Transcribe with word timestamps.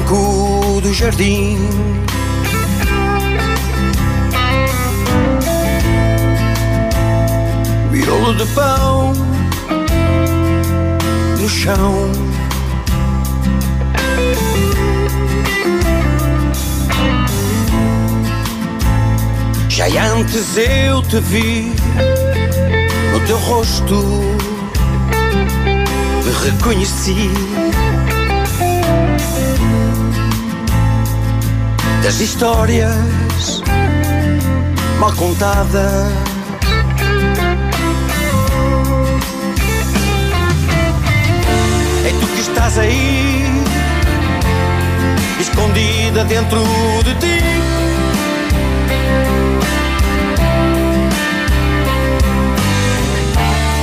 banco 0.00 0.80
do 0.80 0.92
jardim. 0.94 1.58
Virolo 7.90 8.34
de 8.34 8.46
pão 8.46 9.12
no 11.38 11.48
chão. 11.48 12.10
Já 19.68 19.86
antes 20.12 20.56
eu 20.56 21.02
te 21.02 21.20
vi 21.20 21.72
no 23.12 23.20
teu 23.26 23.38
rosto, 23.38 23.96
me 26.24 26.32
reconheci. 26.44 27.30
Das 32.02 32.18
histórias 32.18 33.62
mal 34.98 35.12
contadas. 35.12 36.12
É 42.06 42.10
tu 42.20 42.26
que 42.26 42.40
estás 42.40 42.78
aí, 42.78 43.44
escondida 45.40 46.24
dentro 46.24 46.64
de 47.04 47.14
ti. 47.14 47.38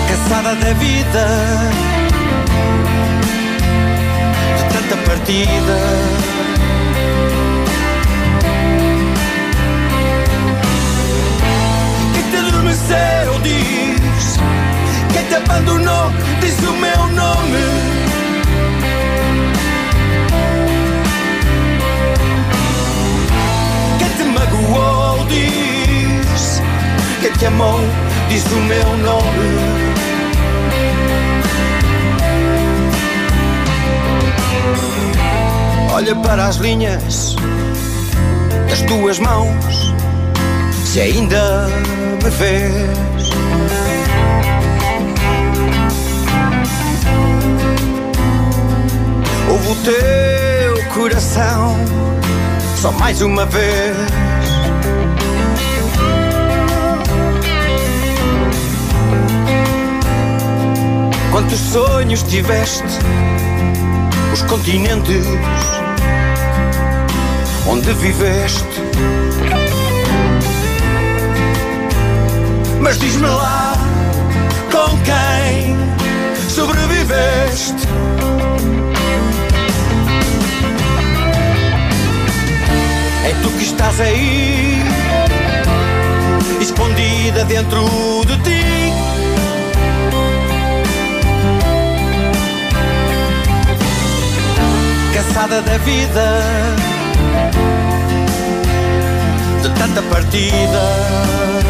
Cansada 0.09 0.55
da 0.55 0.73
vida, 0.73 1.27
de 4.58 4.64
tanta 4.73 4.97
partida. 5.09 6.36
Te 12.68 12.73
adormeceu 12.73 13.40
diz, 13.44 14.38
quem 15.14 15.23
te 15.23 15.36
abandonou 15.36 16.12
diz 16.42 16.60
o 16.60 16.73
meu 16.73 17.08
nome. 17.08 17.64
Quem 23.98 24.10
te 24.10 24.23
magoou 24.23 25.26
diz, 25.28 26.62
quem 27.22 27.32
te 27.32 27.45
amou 27.45 27.80
diz 28.28 28.44
o 28.52 28.56
meu 28.56 28.98
nome. 28.98 29.88
Olha 35.94 36.16
para 36.18 36.48
as 36.48 36.58
linhas 36.58 37.38
das 38.70 38.82
tuas 38.82 39.20
mãos, 39.20 39.94
se 40.88 41.02
ainda 41.02 41.67
me 42.23 42.30
vês. 42.30 43.30
Ouve 49.52 49.67
o 49.67 49.76
teu 49.83 50.93
coração 50.93 51.76
só 52.77 52.93
mais 52.93 53.21
uma 53.21 53.45
vez. 53.47 53.97
Quantos 61.31 61.59
sonhos 61.59 62.23
tiveste, 62.23 62.87
os 64.31 64.42
continentes 64.43 65.26
onde 67.67 67.92
viveste. 67.93 69.67
Mas 72.80 72.99
diz-me 72.99 73.27
lá 73.27 73.73
com 74.71 74.98
quem 75.04 75.76
sobreviveste. 76.49 77.88
É 83.26 83.33
tu 83.42 83.49
que 83.49 83.64
estás 83.64 83.99
aí, 83.99 84.82
escondida 86.61 87.43
dentro 87.45 87.86
de 88.26 88.38
ti. 88.43 88.94
Cansada 95.14 95.61
da 95.61 95.77
vida, 95.80 96.42
de 99.61 99.70
tanta 99.71 100.02
partida. 100.04 101.67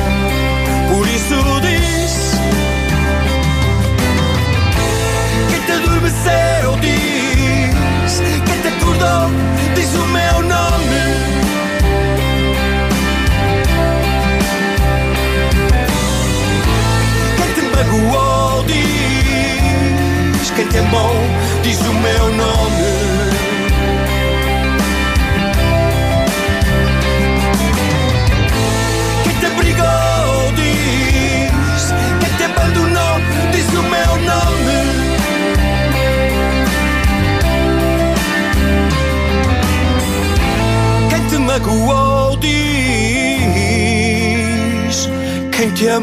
Quem 5.97 6.03
te 6.03 6.09
adormeceu 6.09 6.78
diz 6.80 8.22
Quem 8.46 8.62
te 8.62 8.68
acordou 8.68 9.31
diz 9.74 9.96
o 9.96 10.06
meu 10.06 10.44
nome 10.44 11.06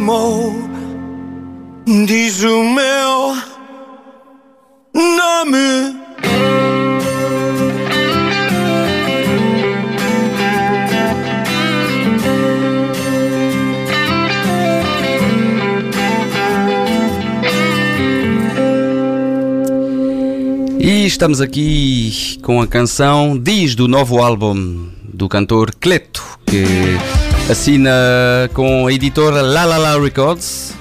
amou 0.05 0.55
diz 2.07 2.43
o 2.45 2.63
meu 2.63 3.37
nome. 4.93 5.97
E 20.79 21.07
estamos 21.07 21.41
aqui 21.41 22.39
com 22.43 22.61
a 22.61 22.67
canção 22.67 23.39
Diz 23.39 23.75
do 23.75 23.89
novo 23.89 24.23
álbum 24.23 24.89
do 25.03 25.31
cantor 25.31 25.75
Cleto, 25.81 26.23
que 26.45 26.65
assina 27.51 28.49
com 28.53 28.87
a 28.87 28.93
editora 28.93 29.43
La 29.43 29.65
La 29.65 29.79
La 29.79 29.99
Records. 29.99 30.75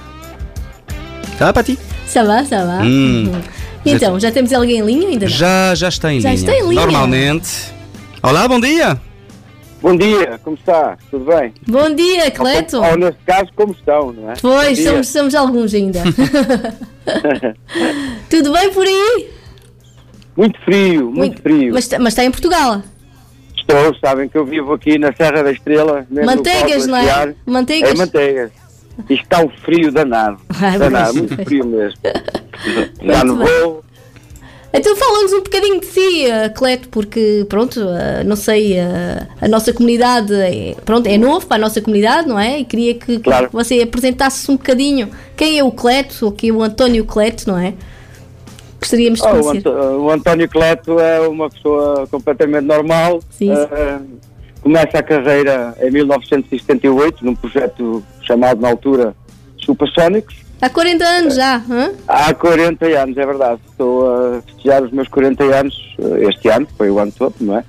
Tá, 1.38 1.52
Pati? 1.52 1.78
Ça 2.08 2.24
va, 2.24 2.44
ça 2.46 2.66
va. 2.66 2.84
Hum. 2.84 3.32
Então, 3.86 4.20
já 4.20 4.32
temos 4.32 4.54
alguém 4.54 4.80
em 4.80 4.86
linha 4.86 5.08
ainda? 5.10 5.26
não? 5.26 5.32
Já, 5.34 5.76
já 5.76 5.90
está 5.90 6.14
em 6.14 6.22
Já 6.22 6.30
linha. 6.30 6.40
está 6.40 6.56
em 6.56 6.62
linha. 6.70 6.82
Normalmente. 6.82 7.50
Olá, 8.22 8.48
bom 8.48 8.60
dia. 8.60 9.00
Bom 9.82 9.98
dia, 9.98 10.40
como 10.42 10.56
está? 10.56 10.98
Tudo 11.12 11.26
bem? 11.26 11.54
Bom 11.68 11.94
dia, 11.94 12.32
Cleto. 12.32 12.78
Ou, 12.82 12.96
neste 12.98 13.20
caso, 13.26 13.50
como 13.54 13.74
estão, 13.74 14.14
não 14.14 14.32
é? 14.32 14.36
Pois, 14.42 14.82
somos, 14.82 15.10
somos 15.10 15.36
alguns 15.36 15.74
ainda. 15.74 16.02
Tudo 18.30 18.54
bem 18.54 18.72
por 18.72 18.86
aí? 18.86 19.30
Muito 20.38 20.58
frio, 20.62 21.12
muito, 21.12 21.42
frio. 21.42 21.74
Mas, 21.74 21.90
mas 22.00 22.14
está 22.14 22.24
em 22.24 22.32
Portugal. 22.32 22.82
Estou, 23.68 23.96
sabem 24.00 24.28
que 24.28 24.38
eu 24.38 24.46
vivo 24.46 24.74
aqui 24.74 24.98
na 25.00 25.14
Serra 25.14 25.42
da 25.42 25.52
Estrela. 25.52 26.06
mesmo 26.10 26.20
no 26.20 26.26
Manteigas, 26.26 26.86
não 26.86 26.98
é? 26.98 27.34
Manteigas. 27.46 27.92
É 27.92 27.96
manteigas. 27.96 28.52
E 29.10 29.14
está 29.14 29.40
um 29.42 29.50
frio 29.50 29.92
danado. 29.92 30.38
Ai, 30.62 30.78
danado, 30.78 31.14
muito 31.16 31.36
frio 31.44 31.66
mesmo. 31.66 31.98
Já 33.02 33.24
Muito 33.24 33.46
nevou. 33.46 33.84
Então 34.76 34.96
fala-nos 34.96 35.32
um 35.34 35.44
bocadinho 35.44 35.80
de 35.80 35.86
si, 35.86 36.26
eh, 36.26 36.50
Cleto, 36.50 36.90
porque, 36.90 37.46
pronto, 37.48 37.80
eh, 37.80 38.24
não 38.24 38.36
sei, 38.36 38.74
eh, 38.74 39.28
a 39.40 39.48
nossa 39.48 39.72
comunidade 39.72 40.34
é, 40.34 40.76
pronto, 40.84 41.06
é 41.06 41.16
novo 41.16 41.46
para 41.46 41.58
a 41.58 41.60
nossa 41.60 41.80
comunidade, 41.80 42.28
não 42.28 42.40
é? 42.40 42.60
E 42.60 42.66
queria 42.66 42.96
que, 42.96 43.18
que 43.18 43.20
Claro. 43.20 43.50
você 43.54 43.82
apresentasse 43.82 44.50
um 44.50 44.56
bocadinho 44.58 45.12
quem 45.38 45.60
é 45.60 45.64
o 45.64 45.72
Cleto, 45.72 46.26
ou 46.26 46.32
quem 46.32 46.50
é 46.50 46.54
o 46.54 46.64
António 46.64 47.06
Cleto, 47.06 47.48
não 47.48 47.58
é? 47.58 47.76
Gostaríamos 48.84 49.20
de 49.22 49.28
Oh, 49.28 49.32
o, 49.32 49.44
conhecer. 49.44 49.68
Anto- 49.70 49.70
o 50.02 50.10
António 50.12 50.50
Cleto 50.50 51.00
é 51.00 51.20
uma 51.28 51.50
pessoa 51.50 52.06
completamente 52.08 52.66
normal. 52.66 53.20
Sim. 53.32 53.52
Ah, 53.54 54.00
começa 54.62 54.98
a 55.00 55.04
carreira 55.04 55.76
em 55.82 55.90
1978 55.92 57.26
num 57.26 57.36
projeto 57.36 58.04
chamado 58.22 58.60
na 58.62 58.70
altura 58.70 59.16
Supersónicos. 59.58 60.36
Há 60.62 60.70
40 60.70 61.04
anos 61.04 61.36
já, 61.36 61.58
hã? 61.70 61.92
Há 62.08 62.34
40 62.34 62.86
anos, 62.86 63.18
é 63.18 63.26
verdade. 63.26 63.60
Estou 63.70 64.10
a 64.38 64.42
festejar 64.42 64.84
os 64.84 64.92
meus 64.92 65.08
40 65.10 65.44
anos 65.44 65.96
eh, 66.00 66.28
este 66.30 66.48
ano, 66.50 66.68
foi 66.78 66.90
o 66.90 67.00
ano 67.00 67.12
todo, 67.12 67.36
não 67.42 67.58
é? 67.58 67.64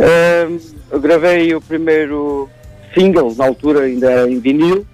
Ahm, 0.00 0.58
eu 0.90 1.00
gravei 1.00 1.54
o 1.54 1.60
primeiro 1.60 2.48
single, 2.94 3.34
na 3.36 3.46
altura 3.46 3.80
ainda 3.82 4.10
era 4.10 4.30
em 4.30 4.38
vinil, 4.38 4.86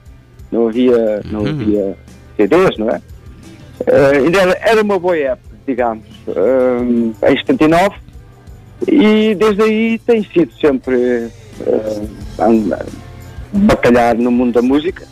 não 0.51 0.69
havia, 0.69 1.21
não 1.31 1.41
havia 1.47 1.97
CDs, 2.37 2.77
não 2.79 2.89
é? 2.91 3.01
Ainda 4.15 4.41
era, 4.41 4.59
era 4.63 4.83
uma 4.83 4.99
boa 4.99 5.17
época, 5.17 5.57
digamos, 5.67 6.05
ahm, 6.29 7.13
em 7.23 7.37
79, 7.37 7.97
e 8.89 9.35
desde 9.35 9.63
aí 9.63 9.99
tem 9.99 10.25
sido 10.25 10.53
sempre 10.61 11.29
a 12.39 12.85
batalhar 13.53 14.17
no 14.17 14.31
mundo 14.31 14.53
da 14.53 14.63
música. 14.63 15.07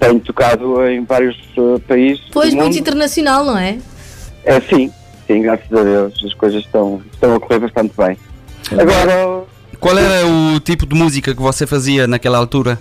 Tenho 0.00 0.20
tocado 0.20 0.86
em 0.86 1.04
vários 1.04 1.36
ah, 1.56 1.80
países. 1.86 2.24
Pois, 2.32 2.54
muito 2.54 2.64
mundo. 2.66 2.78
internacional, 2.78 3.44
não 3.44 3.58
é? 3.58 3.78
É, 4.44 4.60
sim, 4.60 4.90
sim, 5.26 5.42
graças 5.42 5.72
a 5.72 5.82
Deus, 5.82 6.24
as 6.24 6.34
coisas 6.34 6.64
estão, 6.64 7.02
estão 7.12 7.34
a 7.34 7.40
correr 7.40 7.58
bastante 7.58 7.92
bem. 7.96 8.16
Agora, 8.72 9.44
Qual 9.80 9.96
era 9.96 10.26
o 10.26 10.60
tipo 10.60 10.86
de 10.86 10.94
música 10.94 11.34
que 11.34 11.42
você 11.42 11.66
fazia 11.66 12.06
naquela 12.06 12.38
altura? 12.38 12.78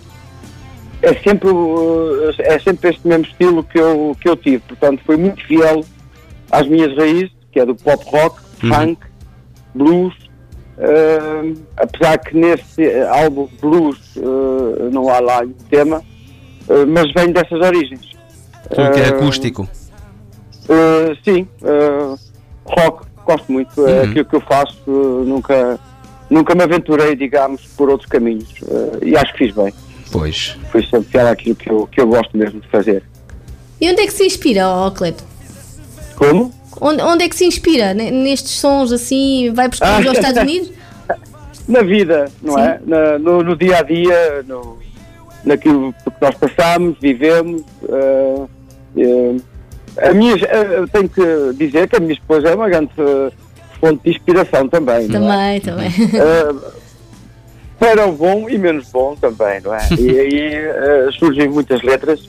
É 1.01 1.13
sempre, 1.15 1.49
o- 1.49 2.31
é 2.39 2.59
sempre 2.59 2.89
este 2.89 3.07
mesmo 3.07 3.25
estilo 3.25 3.63
que 3.63 3.79
eu, 3.79 4.15
que 4.19 4.27
eu 4.29 4.35
tive, 4.35 4.59
portanto, 4.67 5.01
foi 5.05 5.17
muito 5.17 5.45
fiel 5.45 5.83
às 6.51 6.67
minhas 6.67 6.95
raízes, 6.97 7.31
que 7.51 7.59
é 7.59 7.65
do 7.65 7.75
pop 7.75 8.03
rock, 8.09 8.39
Uhum. 8.63 8.73
funk, 8.73 9.01
blues. 9.75 10.13
Ahm, 10.79 11.53
apesar 11.75 12.17
que 12.19 12.37
nesse 12.37 12.83
eh, 12.83 13.07
álbum 13.07 13.47
blues 13.59 13.97
eh, 14.15 14.89
não 14.91 15.09
há 15.09 15.19
lá 15.19 15.41
tema, 15.71 16.03
eh, 16.69 16.85
mas 16.85 17.11
vem 17.13 17.31
dessas 17.31 17.59
origens. 17.59 18.11
Tudo 18.69 18.91
que 18.91 18.99
é 18.99 19.07
acústico. 19.09 19.67
Uh, 20.69 21.15
sim, 21.23 21.47
uh, 21.63 22.19
rock, 22.65 23.05
gosto 23.25 23.49
muito. 23.51 23.87
É 23.87 24.01
Uhum. 24.03 24.09
aquilo 24.09 24.25
que 24.25 24.35
eu 24.35 24.41
faço, 24.41 24.77
uh, 24.85 25.23
nunca, 25.25 25.79
nunca 26.29 26.53
me 26.53 26.63
aventurei, 26.63 27.15
digamos, 27.15 27.61
por 27.77 27.89
outros 27.89 28.09
caminhos. 28.09 28.49
Uh, 28.63 28.99
e 29.03 29.15
acho 29.15 29.31
que 29.33 29.45
fiz 29.45 29.55
bem. 29.55 29.73
Pois. 30.11 30.57
Fui 30.71 30.81
sempre 30.83 31.09
fiel 31.11 31.27
àquilo 31.27 31.55
que 31.55 31.69
eu, 31.69 31.87
que 31.87 31.99
eu 32.01 32.07
gosto 32.07 32.35
mesmo 32.37 32.59
de 32.61 32.67
fazer. 32.69 33.03
E 33.79 33.89
onde 33.91 34.01
é 34.01 34.05
que 34.07 34.13
se 34.13 34.25
inspira, 34.25 34.67
ó 34.67 34.89
Cleto? 34.91 35.23
Como? 36.15 36.53
Onde, 36.79 37.01
onde 37.01 37.23
é 37.23 37.29
que 37.29 37.35
se 37.35 37.45
inspira? 37.45 37.93
Nestes 37.93 38.51
sons 38.51 38.91
assim? 38.91 39.51
Vai 39.53 39.67
buscar 39.67 39.87
Ah. 39.87 40.07
aos 40.07 40.17
Estados 40.17 40.41
Unidos? 40.41 40.71
Na 41.67 41.81
vida, 41.81 42.31
não 42.41 42.53
Sim. 42.53 42.61
é? 42.61 42.79
Na- 42.85 43.19
no, 43.19 43.43
no 43.43 43.55
dia 43.55 43.79
a 43.79 43.81
dia, 43.83 44.43
no, 44.47 44.77
naquilo 45.43 45.93
que 45.93 46.11
nós 46.21 46.35
passamos, 46.35 46.97
vivemos. 47.01 47.61
uh, 47.83 48.49
uh, 48.95 49.41
a 50.01 50.13
minha, 50.13 50.35
uh, 50.35 50.39
eu 50.73 50.87
tenho 50.87 51.09
que 51.09 51.21
dizer 51.57 51.89
que 51.89 51.97
a 51.97 51.99
minha 51.99 52.13
esposa 52.13 52.47
é 52.49 52.55
uma 52.55 52.69
grande 52.69 52.91
fonte 53.81 54.01
de 54.03 54.11
inspiração 54.11 54.69
também. 54.69 55.07
não 55.09 55.31
é? 55.31 55.59
Também, 55.59 55.89
também. 55.89 55.89
Uh, 55.89 56.61
para 57.79 58.07
o 58.07 58.11
bom 58.11 58.49
e 58.49 58.57
menos 58.57 58.89
bom 58.91 59.15
também, 59.15 59.61
não 59.61 59.73
é? 59.73 59.79
E 59.99 60.19
aí 60.19 61.07
uh, 61.07 61.11
surgem 61.13 61.47
muitas 61.49 61.81
letras 61.83 62.27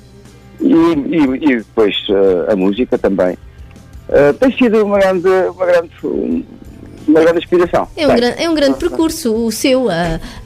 e, 0.60 0.72
e- 0.74 1.52
e 1.52 1.56
depois 1.56 1.94
uh, 2.10 2.52
a 2.52 2.56
música 2.56 2.98
também. 2.98 3.36
Uh, 4.08 4.32
tem 4.38 4.50
sido 4.56 4.84
uma 4.84 4.98
grande, 4.98 5.28
uma 5.28 5.66
grande, 5.66 5.90
uma 7.06 7.20
grande 7.20 7.38
inspiração. 7.38 7.88
É 7.96 8.06
um, 8.06 8.08
Tem. 8.10 8.16
gran- 8.16 8.34
é 8.38 8.50
um 8.50 8.54
grande 8.54 8.78
percurso 8.78 9.34
o 9.34 9.50
seu. 9.52 9.86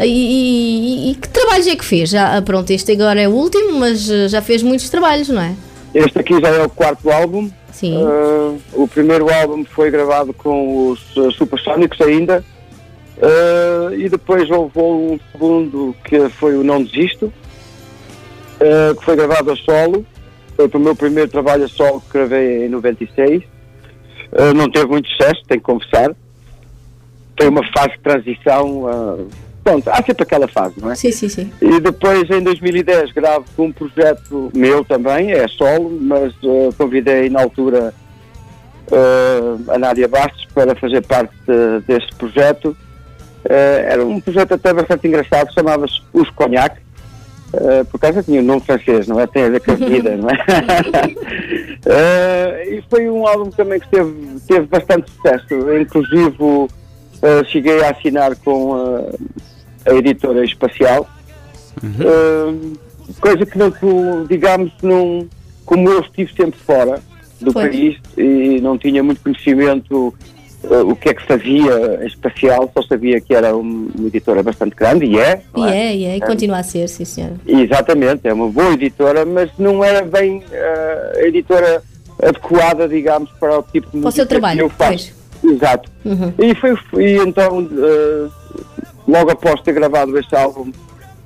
e, 0.00 1.10
e- 1.10 1.14
que 1.14 1.28
trabalhos 1.28 1.66
é 1.66 1.76
que 1.76 1.84
fez? 1.84 2.10
Já, 2.10 2.36
ah, 2.36 2.42
pronto, 2.42 2.70
este 2.70 2.92
agora 2.92 3.20
é 3.20 3.28
o 3.28 3.32
último, 3.32 3.72
mas 3.78 4.00
já 4.28 4.42
fez 4.42 4.62
muitos 4.62 4.88
trabalhos, 4.90 5.28
não 5.28 5.40
é? 5.42 5.54
Este 5.94 6.18
aqui 6.18 6.40
já 6.40 6.48
é 6.48 6.62
o 6.62 6.68
quarto 6.70 7.10
álbum. 7.10 7.50
Sim. 7.72 7.96
O 8.74 8.86
primeiro 8.86 9.32
álbum 9.32 9.64
foi 9.64 9.90
gravado 9.90 10.32
com 10.32 10.90
os 10.90 11.00
Supersónicos 11.36 12.00
ainda. 12.00 12.44
Uh, 13.22 13.94
e 13.94 14.08
depois 14.08 14.50
houve 14.50 14.80
um 14.80 15.16
segundo 15.30 15.94
que 16.04 16.28
foi 16.30 16.56
o 16.56 16.64
Não 16.64 16.82
Desisto, 16.82 17.26
uh, 17.26 18.96
que 18.96 19.04
foi 19.04 19.14
gravado 19.14 19.52
a 19.52 19.56
solo. 19.56 20.04
Foi 20.56 20.68
o 20.74 20.78
meu 20.80 20.96
primeiro 20.96 21.30
trabalho 21.30 21.64
a 21.64 21.68
solo 21.68 22.00
que 22.00 22.12
gravei 22.12 22.66
em 22.66 22.68
96. 22.68 23.44
Uh, 24.32 24.52
não 24.56 24.68
teve 24.68 24.86
muito 24.86 25.08
sucesso, 25.08 25.40
tenho 25.46 25.60
que 25.60 25.66
confessar. 25.66 26.10
Foi 27.38 27.48
uma 27.48 27.62
fase 27.72 27.90
de 27.90 28.00
transição. 28.00 28.86
uh, 28.86 29.28
pronto, 29.62 29.88
há 29.88 30.02
sempre 30.02 30.24
aquela 30.24 30.48
fase, 30.48 30.74
não 30.80 30.90
é? 30.90 30.96
Sim, 30.96 31.12
sim, 31.12 31.28
sim. 31.28 31.52
E 31.62 31.78
depois, 31.78 32.28
em 32.28 32.42
2010, 32.42 33.12
gravo 33.12 33.44
com 33.56 33.66
um 33.66 33.72
projeto 33.72 34.50
meu 34.52 34.84
também, 34.84 35.30
é 35.30 35.46
solo, 35.46 35.96
mas 36.00 36.34
convidei 36.76 37.30
na 37.30 37.40
altura 37.40 37.94
a 39.72 39.78
Nádia 39.78 40.08
Bastos 40.08 40.44
para 40.52 40.74
fazer 40.74 41.02
parte 41.02 41.32
desse 41.86 42.12
projeto. 42.16 42.76
Eh, 43.48 43.86
era 43.90 44.04
um 44.04 44.20
projeto 44.20 44.54
até 44.54 44.72
bastante 44.72 45.06
engraçado, 45.06 45.52
chamava-se 45.52 46.00
Os 46.12 46.30
Cognac. 46.30 46.76
Eh, 47.54 47.84
por 47.84 48.00
causa 48.00 48.22
tinha 48.22 48.40
um 48.40 48.44
nome 48.44 48.62
francês, 48.62 49.06
não 49.06 49.20
é? 49.20 49.26
Tem 49.26 49.44
a 49.44 49.50
ver 49.50 49.60
com 49.60 49.72
a 49.72 49.74
vida, 49.74 50.16
não 50.16 50.30
é? 50.30 50.36
Eh, 51.84 52.76
e 52.76 52.84
foi 52.88 53.08
um 53.10 53.26
álbum 53.26 53.50
também 53.50 53.80
que 53.80 53.88
teve, 53.88 54.40
teve 54.46 54.66
bastante 54.66 55.10
sucesso. 55.10 55.76
Inclusive, 55.80 56.68
eh, 57.22 57.44
cheguei 57.44 57.82
a 57.82 57.90
assinar 57.90 58.34
com 58.36 58.74
a 59.86 59.94
editora 59.94 60.44
espacial. 60.44 61.08
Uh, 61.82 62.76
coisa 63.20 63.44
que, 63.46 63.58
não, 63.58 63.70
que, 63.70 63.86
digamos, 64.28 64.72
não, 64.82 65.28
como 65.64 65.88
eu 65.88 66.00
estive 66.00 66.32
sempre 66.34 66.58
fora 66.60 67.00
do 67.40 67.52
Pois. 67.52 67.68
país 67.68 67.98
e 68.16 68.60
não 68.60 68.78
tinha 68.78 69.02
muito 69.02 69.20
conhecimento 69.22 70.08
uh, 70.08 70.14
o 70.64 70.94
que 70.96 71.08
é 71.10 71.14
que 71.14 71.26
fazia 71.26 72.00
em 72.02 72.06
espacial, 72.06 72.70
só 72.72 72.82
sabia 72.82 73.20
que 73.20 73.34
era 73.34 73.56
um- 73.56 73.90
uma 73.98 74.08
editora 74.08 74.42
bastante 74.42 74.74
grande 74.76 75.04
e 75.06 75.18
é. 75.18 75.42
E 75.56 75.60
não 75.60 75.68
é, 75.68 75.96
e 75.96 76.04
é, 76.04 76.16
e 76.16 76.20
continua 76.20 76.58
a 76.58 76.62
ser, 76.62 76.88
sim, 76.88 77.04
senhora. 77.04 77.34
Exatamente, 77.46 78.26
é 78.28 78.32
uma 78.32 78.48
boa 78.48 78.72
editora, 78.72 79.24
mas 79.24 79.50
não 79.58 79.82
era 79.82 80.02
bem 80.04 80.38
uh, 80.38 81.18
a 81.18 81.22
editora 81.22 81.82
adequada, 82.22 82.88
digamos, 82.88 83.30
para 83.40 83.58
o 83.58 83.62
tipo 83.62 83.88
de 83.90 84.00
Para 84.00 84.08
o 84.08 84.12
seu 84.12 84.24
música 84.24 84.24
que 84.24 84.28
trabalho, 84.28 84.60
eu 84.60 84.68
faço. 84.70 85.12
Exato. 85.44 85.90
Uhum. 86.04 86.32
E 86.38 86.54
foi 86.54 86.76
e 87.02 87.16
então, 87.18 87.58
uh, 87.58 88.30
logo 89.08 89.30
após 89.32 89.60
ter 89.62 89.72
gravado 89.72 90.16
este 90.16 90.36
álbum 90.36 90.70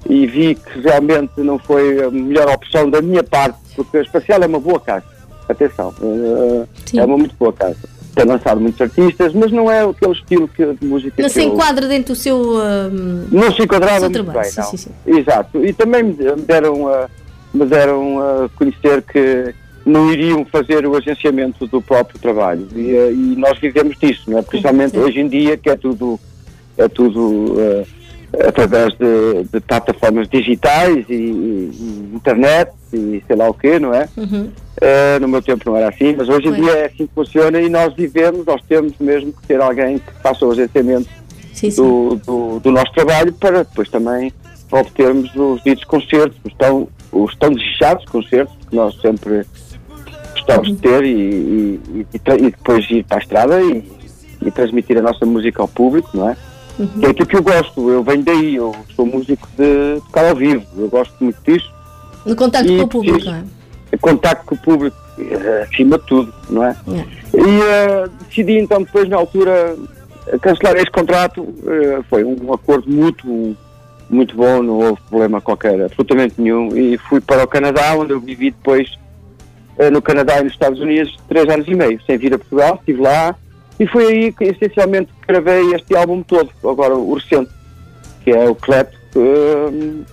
e 0.09 0.27
vi 0.27 0.55
que 0.55 0.81
realmente 0.81 1.33
não 1.39 1.59
foi 1.59 2.03
a 2.03 2.11
melhor 2.11 2.49
opção 2.49 2.89
da 2.89 3.03
minha 3.03 3.23
parte, 3.23 3.59
porque 3.75 3.99
a 3.99 4.03
Espacial 4.03 4.43
é 4.43 4.47
uma 4.47 4.61
boa 4.61 4.81
casa. 4.81 5.05
Atenção, 5.49 5.93
uh, 6.01 6.67
é 6.97 7.05
uma 7.05 7.19
muito 7.19 7.35
boa 7.39 7.53
casa. 7.53 7.77
Tem 8.17 8.25
lançado 8.25 8.59
muitos 8.59 8.81
artistas, 8.81 9.35
mas 9.35 9.53
não 9.53 9.71
é 9.71 9.83
aquele 9.85 10.13
estilo 10.13 10.49
que, 10.49 10.65
de 10.65 10.87
música 10.87 11.23
Não 11.23 11.29
se 11.29 11.39
eu- 11.41 11.53
enquadra 11.53 11.87
dentro 11.87 12.15
do 12.15 12.17
seu. 12.17 12.57
ah, 12.59 12.89
não 13.31 13.53
se 13.55 13.63
enquadrava 13.63 14.01
muito 14.01 14.15
trabalho, 14.15 14.41
bem, 14.41 14.51
sim, 14.51 14.61
não. 14.61 14.67
sim, 14.71 14.77
sim. 14.79 14.91
Exato. 15.07 15.63
E 15.63 15.71
também 15.75 16.03
me 16.03 16.15
deram, 16.49 16.89
a, 16.89 17.11
me 17.53 17.67
deram 17.67 18.19
a 18.19 18.49
conhecer 18.57 19.03
que 19.03 19.55
não 19.85 20.11
iriam 20.11 20.47
fazer 20.47 20.87
o 20.87 20.97
agenciamento 20.97 21.67
do 21.67 21.83
próprio 21.83 22.19
trabalho. 22.19 22.67
E, 22.75 22.91
eh, 22.97 23.13
e 23.13 23.37
nós 23.37 23.59
vivemos 23.59 23.99
disso, 23.99 24.31
não 24.31 24.39
é? 24.39 24.43
Principalmente 24.43 24.97
hoje 24.99 25.21
em 25.21 25.29
dia, 25.29 25.59
que 25.59 25.69
é 25.69 25.77
tudo, 25.77 26.19
é 26.79 26.89
tudo 26.89 27.55
eh, 27.61 27.85
através 28.47 28.95
de, 28.95 29.45
de 29.53 29.61
plataformas 29.61 30.29
digitais 30.29 31.05
e, 31.09 31.15
e 31.15 32.11
internet 32.15 32.73
e 32.93 33.23
sei 33.27 33.37
lá 33.37 33.49
o 33.49 33.55
quê, 33.55 33.79
não 33.79 33.95
é? 33.95 34.09
uhum. 34.17 34.51
Eh, 34.81 35.19
no 35.21 35.29
meu 35.29 35.41
tempo 35.41 35.71
não 35.71 35.77
era 35.77 35.89
assim, 35.89 36.15
mas 36.17 36.29
hoje 36.29 36.49
em 36.49 36.53
dia 36.53 36.71
é 36.71 36.87
assim 36.87 37.07
que 37.07 37.15
funciona 37.15 37.59
e 37.61 37.69
nós 37.69 37.95
vivemos, 37.95 38.45
nós 38.45 38.61
temos 38.69 38.93
mesmo 39.01 39.33
que 39.33 39.47
ter 39.47 39.61
alguém 39.61 39.99
que 39.99 40.13
faça 40.23 40.45
o 40.45 40.53
agenciamento 40.53 41.09
Sim, 41.55 41.71
sim. 41.71 41.83
do, 41.83 42.17
do, 42.17 42.61
do 42.61 42.71
nosso 42.71 42.93
trabalho 42.93 43.33
para 43.33 43.65
depois 43.65 43.89
também 43.89 44.31
obtermos 44.71 45.35
os 45.35 45.63
ditos 45.63 45.85
concertos, 45.85 46.37
os 46.45 46.53
tão, 46.55 46.89
os 47.11 47.35
tão 47.37 47.51
desejados 47.53 48.05
concertos 48.05 48.55
que 48.69 48.77
nós 48.77 48.95
sempre 49.01 49.47
gostamos 50.33 50.69
de 50.69 50.77
ter 50.77 51.05
e, 51.05 51.81
e, 51.95 52.07
e 52.13 52.51
depois 52.51 52.91
ir 52.91 53.05
para 53.05 53.17
a 53.17 53.21
estrada 53.21 53.63
e 53.63 54.51
transmitir 54.51 54.99
a 54.99 55.03
nossa 55.03 55.25
música 55.25 55.63
ao 55.63 55.69
público, 55.69 56.11
não 56.15 56.29
é? 56.29 56.37
Que 56.77 57.07
é 57.07 57.11
aquilo 57.11 57.27
que 57.27 57.37
eu 57.37 57.43
gosto, 57.43 57.91
eu 57.91 58.03
venho 58.05 58.23
daí, 58.23 58.57
eu 58.57 58.75
sou 58.95 59.07
músico 59.07 59.49
de 59.57 60.01
tocar 60.07 60.29
ao 60.29 60.37
vivo, 60.37 60.65
eu 60.77 60.89
gosto 60.89 61.15
muito 61.21 61.39
disso, 61.43 61.73
No 62.25 62.37
contacto 62.37 62.71
E 62.71 62.77
com 62.79 62.85
o 62.85 62.89
público, 62.89 63.25
não 63.25 63.35
é? 63.35 63.45
contacto 63.99 64.45
com 64.45 64.55
o 64.55 64.59
público 64.59 64.97
eh, 65.19 65.67
acima 65.71 65.99
de 65.99 66.07
tudo, 66.07 66.35
não 66.51 66.63
é? 66.63 66.77
É. 66.89 67.39
E 67.39 67.61
eh, 67.63 68.09
decidi 68.29 68.59
então 68.59 68.83
depois 68.83 69.09
na 69.09 69.17
altura 69.17 69.75
cancelar 70.43 70.77
este 70.77 70.91
contrato, 70.91 71.47
eh, 71.67 72.01
foi 72.11 72.25
um 72.25 72.53
acordo 72.53 72.91
mútuo 72.91 73.57
muito 74.11 74.37
bom, 74.37 74.63
não 74.63 74.75
houve 74.75 75.01
problema 75.09 75.41
qualquer, 75.41 75.81
absolutamente 75.83 76.35
nenhum, 76.39 76.77
e 76.77 76.99
fui 76.99 77.21
para 77.21 77.43
o 77.43 77.49
Canadá, 77.49 77.95
onde 77.97 78.13
eu 78.13 78.21
vivi 78.21 78.51
depois 78.51 78.99
no 79.93 80.01
Canadá 80.01 80.39
e 80.41 80.45
nos 80.45 80.53
Estados 80.53 80.81
Unidos 80.81 81.15
três 81.29 81.47
anos 81.49 81.67
e 81.69 81.75
meio, 81.75 82.01
sem 82.07 82.17
vir 82.17 82.33
a 82.33 82.39
Portugal, 82.39 82.77
estive 82.77 83.03
lá, 83.03 83.35
e 83.79 83.87
foi 83.87 84.07
aí 84.07 84.33
que 84.33 84.45
essencialmente 84.45 85.11
gravei 85.27 85.75
este 85.75 85.97
álbum 85.97 86.23
todo, 86.23 86.51
agora 86.65 86.95
o 86.95 87.15
recente, 87.15 87.51
que 88.25 88.31
é 88.31 88.49
o 88.49 88.55
Cleto, 88.55 88.97
eh, 89.17 90.05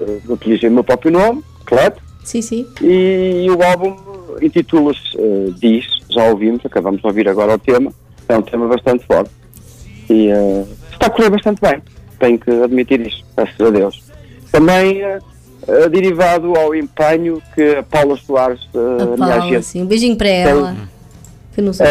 eh, 0.00 0.20
utilizei 0.28 0.68
o 0.68 0.72
meu 0.72 0.84
próprio 0.84 1.10
nome, 1.10 1.42
Cleto, 1.64 2.00
Sim, 2.24 2.42
sim. 2.42 2.66
E, 2.82 3.46
o 3.50 3.62
álbum 3.62 3.96
intitula-se 4.40 5.16
uh, 5.16 5.52
Diz, 5.58 5.84
já 6.08 6.24
ouvimos, 6.26 6.64
acabamos 6.64 7.00
de 7.00 7.06
ouvir 7.06 7.28
agora 7.28 7.54
o 7.54 7.58
tema, 7.58 7.92
é 8.28 8.36
um 8.36 8.42
tema 8.42 8.68
bastante 8.68 9.04
forte 9.04 9.30
e 10.08 10.28
uh, 10.32 10.68
está 10.92 11.06
a 11.06 11.10
correr 11.10 11.30
bastante 11.30 11.60
bem, 11.60 11.82
tenho 12.18 12.38
que 12.38 12.50
admitir 12.50 13.00
isso, 13.06 13.24
graças 13.36 13.60
a 13.60 13.70
Deus. 13.70 14.04
Também 14.52 15.02
uh, 15.04 15.88
derivado 15.90 16.54
ao 16.56 16.74
empenho 16.74 17.42
que 17.54 17.76
a 17.76 17.82
Paula 17.82 18.16
Soares, 18.16 18.60
a 18.74 19.16
minha 19.16 19.34
agente, 19.34 19.66
sim. 19.66 19.82
um 19.82 19.86
beijinho 19.86 20.16
para 20.16 20.28
ela. 20.28 20.76
Que 21.54 21.60
não 21.60 21.72
sei. 21.72 21.86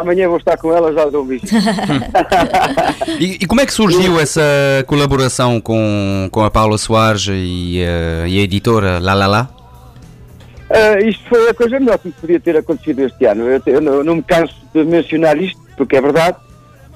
Amanhã 0.00 0.28
vou 0.28 0.38
estar 0.38 0.56
com 0.56 0.72
ela, 0.72 0.92
já 0.92 1.04
dou 1.06 1.22
um 1.22 1.26
bicho. 1.26 1.46
e, 3.20 3.38
e, 3.42 3.46
como 3.46 3.60
é 3.60 3.66
que 3.66 3.72
surgiu 3.72 4.18
essa 4.18 4.42
colaboração 4.86 5.60
com, 5.60 6.28
com 6.32 6.42
a 6.42 6.50
Paula 6.50 6.78
Soares 6.78 7.26
e, 7.28 7.82
uh, 7.84 8.26
e 8.26 8.38
a 8.38 8.42
editora 8.42 8.98
La 8.98 9.12
La 9.12 9.26
La? 9.26 9.50
Uh, 10.70 11.06
isto 11.06 11.28
foi 11.28 11.50
a 11.50 11.54
coisa 11.54 11.78
melhor 11.78 11.98
que 11.98 12.08
me 12.08 12.14
podia 12.14 12.40
ter 12.40 12.56
acontecido 12.56 13.00
este 13.00 13.26
ano. 13.26 13.44
Eu, 13.44 13.62
eu, 13.66 13.80
não, 13.80 13.92
eu 13.94 14.04
não, 14.04 14.16
me 14.16 14.22
canso 14.22 14.54
de 14.72 14.82
mencionar 14.84 15.36
isto, 15.36 15.60
porque 15.76 15.96
é 15.96 16.00
verdade. 16.00 16.38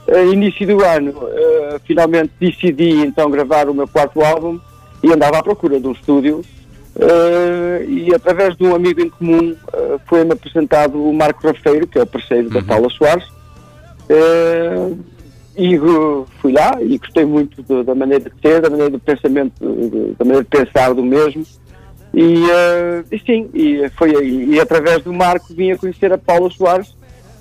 Uh, 0.09 0.33
início 0.33 0.67
do 0.67 0.83
ano, 0.83 1.15
finalmente 1.85 2.33
decidi 2.41 3.05
então 3.05 3.31
gravar 3.31 3.69
o 3.69 3.75
meu 3.75 3.89
quarto 3.89 4.23
álbum 4.23 4.59
e 5.03 5.13
andava 5.13 5.39
à 5.39 5.43
procura 5.43 5.79
de 5.79 5.87
um 5.87 5.93
estúdio 5.93 6.43
Uh, 6.97 7.83
e 7.89 8.15
através 8.15 8.57
de 8.57 8.65
um 8.65 8.75
amigo 8.75 9.01
em 9.01 9.11
comum 9.11 9.51
uh, 9.51 10.01
foi-me 10.07 10.33
apresentado 10.33 11.03
o 11.03 11.13
Marco 11.13 11.47
Rafeiro, 11.47 11.89
que 11.89 11.99
é 11.99 12.03
o 12.03 12.07
parceiro 12.07 12.47
uhum. 12.47 12.55
da 12.55 12.63
Paula 12.63 12.89
Soares. 12.91 13.25
Uh, 14.09 14.97
e 15.57 15.79
fui 16.41 16.53
lá 16.53 16.79
e 16.81 16.99
gostei 16.99 17.25
muito 17.25 17.63
de, 17.63 17.83
da 17.85 17.95
maneira 17.95 18.29
de 18.29 18.41
ser, 18.41 18.61
da 18.61 18.71
maneira 18.71 18.93
de 18.93 18.99
pensamento, 18.99 19.53
de, 19.61 20.15
da 20.15 20.25
maneira 20.25 20.45
de 20.45 20.51
pensar 20.51 20.93
do 20.95 21.05
mesmo. 21.05 21.45
E, 22.13 22.45
e 23.11 23.19
sim, 23.21 23.51
e 23.55 23.89
foi 23.97 24.17
aí. 24.17 24.51
E 24.51 24.61
através 24.61 25.03
do 25.03 25.13
Marco 25.13 25.53
vim 25.53 25.73
a 25.73 25.79
conhecer 25.79 26.13
a 26.13 26.19
Paula 26.19 26.51
Soares, 26.51 26.95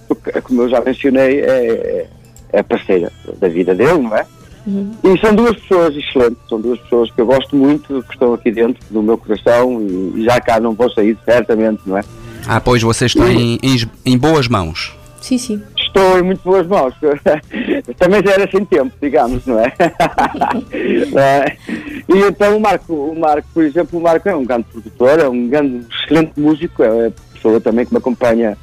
porque, 0.07 0.31
como 0.41 0.63
eu 0.63 0.69
já 0.69 0.81
mencionei, 0.81 1.41
é, 1.41 2.07
é 2.51 2.59
a 2.59 2.63
parceira 2.63 3.11
da 3.39 3.47
vida 3.47 3.73
dele, 3.73 3.99
não 3.99 4.15
é? 4.15 4.25
Uhum. 4.65 4.91
E 5.03 5.19
são 5.19 5.35
duas 5.35 5.57
pessoas 5.57 5.95
excelentes, 5.95 6.37
são 6.47 6.59
duas 6.59 6.79
pessoas 6.79 7.11
que 7.11 7.19
eu 7.19 7.25
gosto 7.25 7.55
muito, 7.55 8.01
que 8.03 8.13
estão 8.13 8.33
aqui 8.33 8.51
dentro 8.51 8.81
do 8.89 9.03
meu 9.03 9.17
coração 9.17 9.81
e, 10.15 10.23
já 10.23 10.39
cá 10.39 10.59
não 10.59 10.73
vou 10.73 10.89
sair, 10.89 11.17
certamente, 11.25 11.81
não 11.85 11.97
é? 11.97 12.03
Ah, 12.47 12.61
pois 12.61 12.81
vocês 12.81 13.11
estão 13.11 13.29
em, 13.29 13.59
em, 13.61 13.89
em 14.05 14.17
boas 14.17 14.47
mãos. 14.47 14.95
Sim, 15.21 15.37
sim. 15.37 15.61
Estou 15.77 16.19
em 16.19 16.23
muito 16.23 16.41
boas 16.43 16.67
mãos. 16.67 16.93
Também 17.97 18.21
já 18.25 18.33
era 18.33 18.51
sem 18.51 18.65
tempo, 18.65 18.93
digamos, 19.01 19.45
não 19.45 19.59
é? 19.59 19.71
é? 21.15 21.57
E 22.09 22.17
então 22.27 22.57
o 22.57 22.59
Marco, 22.59 22.93
o 22.93 23.17
Marco, 23.17 23.47
por 23.53 23.63
exemplo, 23.63 23.99
o 23.99 24.01
Marco 24.01 24.27
é 24.27 24.35
um 24.35 24.43
grande 24.43 24.65
produtor, 24.65 25.19
é 25.19 25.29
um 25.29 25.47
grande, 25.47 25.85
excelente 25.89 26.37
músico, 26.37 26.83
é 26.83 27.07
a 27.07 27.11
pessoa 27.33 27.61
também 27.61 27.85
que 27.85 27.93
me 27.93 27.99
acompanha 27.99 28.57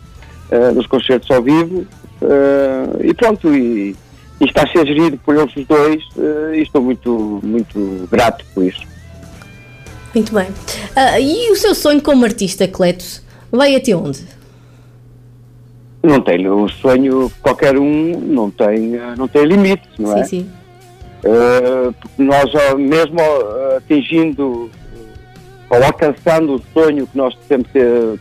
uh, 0.50 0.74
nos 0.74 0.86
concertos 0.86 1.30
ao 1.30 1.42
vivo. 1.42 1.86
Uh, 2.20 3.00
e 3.02 3.14
pronto, 3.14 3.54
e 3.54 3.96
e 4.40 4.44
está 4.46 4.62
a 4.62 4.66
ser 4.66 4.86
gerido 4.86 5.18
por 5.18 5.36
eles 5.36 5.54
os 5.54 5.66
dois 5.66 6.02
uh, 6.16 6.54
e 6.54 6.62
estou 6.62 6.80
muito, 6.82 7.40
muito 7.42 8.08
grato 8.10 8.44
por 8.54 8.64
isso. 8.64 8.80
Muito 10.14 10.34
bem. 10.34 10.46
Uh, 10.46 11.20
e 11.20 11.52
o 11.52 11.56
seu 11.56 11.74
sonho 11.74 12.00
como 12.00 12.24
artista, 12.24 12.66
Cletos, 12.66 13.22
vai 13.52 13.76
até 13.76 13.94
onde? 13.94 14.24
Não 16.02 16.20
tenho. 16.22 16.64
O 16.64 16.68
sonho, 16.68 17.30
qualquer 17.42 17.78
um, 17.78 18.18
não 18.18 18.50
tem, 18.50 18.98
não 19.16 19.28
tem 19.28 19.44
limites, 19.44 19.90
não 19.98 20.16
é? 20.16 20.24
Sim, 20.24 20.40
sim. 20.40 20.50
Uh, 21.22 21.92
porque 21.92 22.22
nós, 22.22 22.50
mesmo 22.78 23.18
atingindo 23.76 24.70
ou 25.68 25.84
alcançando 25.84 26.54
o 26.54 26.62
sonho 26.72 27.06
que 27.06 27.16
nós 27.16 27.36
sempre 27.46 27.70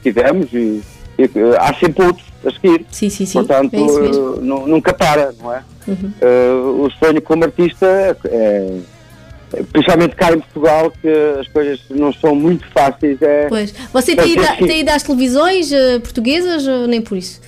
tivemos, 0.04 0.52
e, 0.54 0.84
e 1.18 1.30
há 1.58 1.74
sempre 1.74 2.06
outros 2.06 2.29
a 2.46 2.52
seguir. 2.52 2.86
Sim, 2.92 3.10
sim, 3.10 3.26
sim. 3.26 3.40
Portanto, 3.40 3.74
é 3.74 4.42
nunca 4.42 4.94
para, 4.94 5.34
não 5.42 5.54
é? 5.54 5.64
Uhum. 5.88 6.12
Uh, 6.22 6.86
o 6.86 6.92
sonho 6.92 7.22
como 7.22 7.44
artista 7.44 7.86
é, 7.86 8.16
é, 8.26 9.64
principalmente 9.72 10.16
cá 10.16 10.32
em 10.32 10.40
Portugal, 10.40 10.92
que 11.02 11.08
as 11.40 11.48
coisas 11.48 11.82
não 11.90 12.14
são 12.14 12.36
muito 12.36 12.66
fáceis. 12.72 13.22
É, 13.22 13.48
pois. 13.48 13.74
Você 13.92 14.16
tem 14.16 14.34
ido, 14.34 14.44
tem 14.68 14.82
ido 14.82 14.90
às 14.92 15.04
televisões 15.04 15.72
uh, 15.72 16.00
portuguesas 16.02 16.68
ou 16.68 16.88
nem 16.88 17.02
por 17.02 17.18
isso? 17.18 17.42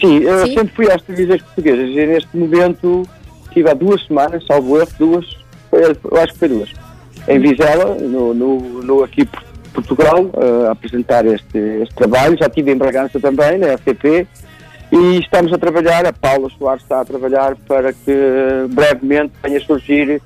Sim, 0.00 0.18
eu 0.18 0.46
Sim? 0.46 0.54
sempre 0.54 0.74
fui 0.74 0.90
às 0.90 1.02
televisões 1.02 1.42
portuguesas 1.42 1.88
e 1.88 2.06
neste 2.06 2.36
momento 2.36 3.02
estive 3.48 3.70
há 3.70 3.74
duas 3.74 4.04
semanas, 4.06 4.44
salvo 4.46 4.78
erro, 4.78 4.90
duas, 4.98 5.26
eu 5.72 6.18
acho 6.18 6.32
que 6.34 6.38
foi 6.38 6.48
duas, 6.48 6.70
em 7.26 7.40
Vizela, 7.40 7.96
no, 7.96 8.32
no, 8.32 8.82
no 8.82 9.02
aqui 9.02 9.28
Portugal, 9.68 10.24
uh, 10.24 10.68
a 10.68 10.72
apresentar 10.72 11.24
este, 11.26 11.58
este 11.58 11.94
trabalho. 11.94 12.36
Já 12.38 12.46
estive 12.46 12.72
em 12.72 12.76
Bragança 12.76 13.18
também, 13.20 13.58
na 13.58 13.76
FTP, 13.78 14.26
e 14.90 15.18
estamos 15.18 15.52
a 15.52 15.58
trabalhar, 15.58 16.06
a 16.06 16.12
Paula 16.12 16.48
Soares 16.58 16.82
está 16.82 17.00
a 17.00 17.04
trabalhar 17.04 17.56
para 17.66 17.92
que 17.92 18.14
brevemente 18.70 19.32
venha 19.42 19.58
a 19.58 19.60
surgir 19.60 20.22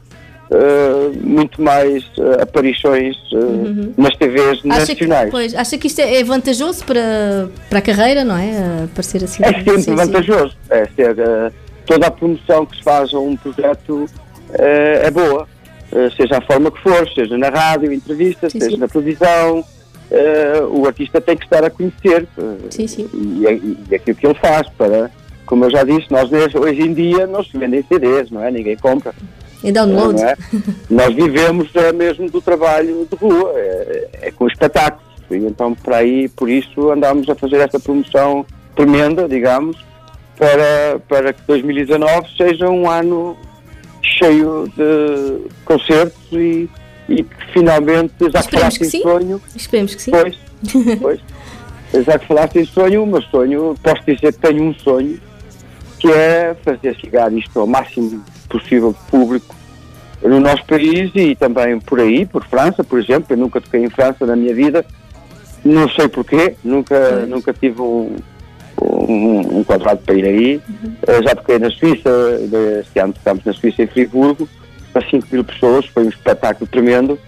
uh, 0.52 1.26
muito 1.26 1.60
mais 1.60 2.04
uh, 2.18 2.42
aparições 2.42 3.16
uh, 3.32 3.36
uhum. 3.36 3.94
nas 3.96 4.14
TVs 4.16 4.58
acha 4.58 4.92
nacionais. 4.92 5.24
Que, 5.24 5.30
pois, 5.30 5.54
acha 5.54 5.78
que 5.78 5.86
isto 5.88 6.00
é, 6.00 6.20
é, 6.20 6.24
vantajoso 6.24 6.84
para, 6.84 7.48
para 7.68 7.78
a 7.78 7.82
carreira, 7.82 8.24
não 8.24 8.36
é? 8.36 8.84
Aparecer 8.84 9.24
assim? 9.24 9.42
É 9.42 9.52
sempre 9.52 9.82
sim, 9.82 9.94
vantajoso. 9.96 10.56
É 10.70 10.86
ser, 10.94 11.16
toda 11.86 12.06
a 12.06 12.10
promoção 12.10 12.64
que 12.66 12.76
se 12.76 12.82
faz 12.82 13.12
a 13.12 13.18
um 13.18 13.36
projeto 13.36 14.06
é 14.54 15.10
boa, 15.10 15.48
seja 16.16 16.38
a 16.38 16.40
forma 16.40 16.70
que 16.70 16.80
for, 16.80 17.08
seja 17.14 17.36
na 17.36 17.48
rádio, 17.48 17.92
entrevista, 17.92 18.48
sim, 18.48 18.60
seja 18.60 18.76
na 18.76 18.88
televisão 18.88 19.60
uh, 20.12 20.80
o 20.80 20.86
artista 20.86 21.20
tem 21.20 21.36
que 21.36 21.44
estar 21.44 21.64
a 21.64 21.70
conhecer 21.70 22.26
uh, 22.36 22.58
sim, 22.70 22.86
sim. 22.86 23.08
E, 23.12 23.46
e, 23.46 23.78
e 23.90 23.94
aquilo 23.94 24.16
que 24.16 24.26
ele 24.26 24.38
faz 24.38 24.68
para, 24.70 25.10
como 25.46 25.64
eu 25.64 25.70
já 25.70 25.84
disse, 25.84 26.10
nós 26.10 26.30
hoje 26.32 26.82
em 26.82 26.94
dia 26.94 27.26
não 27.26 27.42
se 27.42 27.56
vendem 27.56 27.82
CDs, 27.82 28.30
não 28.30 28.42
é? 28.42 28.50
Ninguém 28.50 28.76
compra. 28.76 29.14
E 29.62 29.70
download. 29.70 30.20
É? 30.20 30.36
nós 30.90 31.14
vivemos 31.14 31.68
é, 31.74 31.92
mesmo 31.92 32.28
do 32.30 32.40
trabalho 32.40 33.06
de 33.10 33.16
rua, 33.16 33.52
é, 33.54 34.08
é 34.22 34.30
com 34.30 34.46
espetáculos. 34.46 35.12
E 35.30 35.36
então, 35.36 35.74
por 35.74 35.94
aí, 35.94 36.28
por 36.28 36.48
isso, 36.50 36.90
andamos 36.90 37.28
a 37.28 37.34
fazer 37.34 37.56
esta 37.56 37.78
promoção 37.78 38.44
tremenda, 38.74 39.28
digamos, 39.28 39.76
para, 40.36 40.98
para 41.08 41.32
que 41.32 41.42
2019 41.46 42.28
seja 42.36 42.68
um 42.68 42.90
ano 42.90 43.36
cheio 44.02 44.70
de 44.76 45.50
concertos 45.64 46.32
e, 46.32 46.68
e 47.08 47.22
que 47.22 47.52
finalmente, 47.52 48.30
já 48.32 48.42
que 48.42 48.50
falaste 48.50 48.82
em 48.82 49.02
sonho. 49.02 49.40
Esperemos 49.54 49.94
que 49.94 50.02
sim. 50.02 50.10
Pois, 50.10 50.38
pois. 51.00 51.20
já 52.06 52.18
que 52.18 52.26
falaste 52.26 52.58
em 52.58 52.64
sonho, 52.64 53.02
o 53.02 53.06
meu 53.06 53.22
sonho, 53.22 53.74
posso 53.82 54.02
dizer 54.06 54.32
que 54.32 54.38
tenho 54.38 54.62
um 54.62 54.74
sonho, 54.74 55.20
que 55.98 56.10
é 56.10 56.54
fazer 56.64 56.96
chegar 56.96 57.32
isto 57.32 57.58
ao 57.58 57.66
máximo 57.66 58.24
possível 58.48 58.92
de 58.92 59.10
público 59.10 59.54
no 60.22 60.40
nosso 60.40 60.64
país 60.66 61.10
e 61.14 61.34
também 61.34 61.78
por 61.80 62.00
aí, 62.00 62.24
por 62.24 62.44
França, 62.46 62.82
por 62.82 62.98
exemplo. 62.98 63.26
Eu 63.30 63.36
nunca 63.36 63.60
toquei 63.60 63.84
em 63.84 63.90
França 63.90 64.24
na 64.24 64.36
minha 64.36 64.54
vida, 64.54 64.84
não 65.64 65.88
sei 65.88 66.08
porquê, 66.08 66.54
nunca, 66.64 67.26
nunca 67.26 67.52
tive 67.52 67.80
um, 67.80 68.16
um, 68.82 69.58
um 69.58 69.64
quadrado 69.64 70.00
para 70.04 70.14
ir 70.14 70.24
aí. 70.24 70.60
Uhum. 70.68 71.22
Já 71.22 71.34
toquei 71.34 71.58
na 71.58 71.70
Suíça, 71.70 72.10
este 72.80 72.98
ano 72.98 73.12
tocámos 73.12 73.44
na 73.44 73.52
Suíça, 73.52 73.82
em 73.82 73.86
Friburgo 73.86 74.48
para 74.92 75.08
5 75.08 75.26
mil 75.32 75.44
pessoas, 75.44 75.86
foi 75.86 76.04
um 76.04 76.08
espetáculo 76.08 76.66
tremendo. 76.66 77.18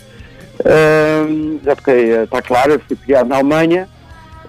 Uh, 0.60 1.58
já 1.64 1.74
porque 1.74 1.90
está 1.90 2.40
claro, 2.40 2.80
fui 2.86 2.96
criado 2.96 3.28
na 3.28 3.36
Alemanha, 3.36 3.88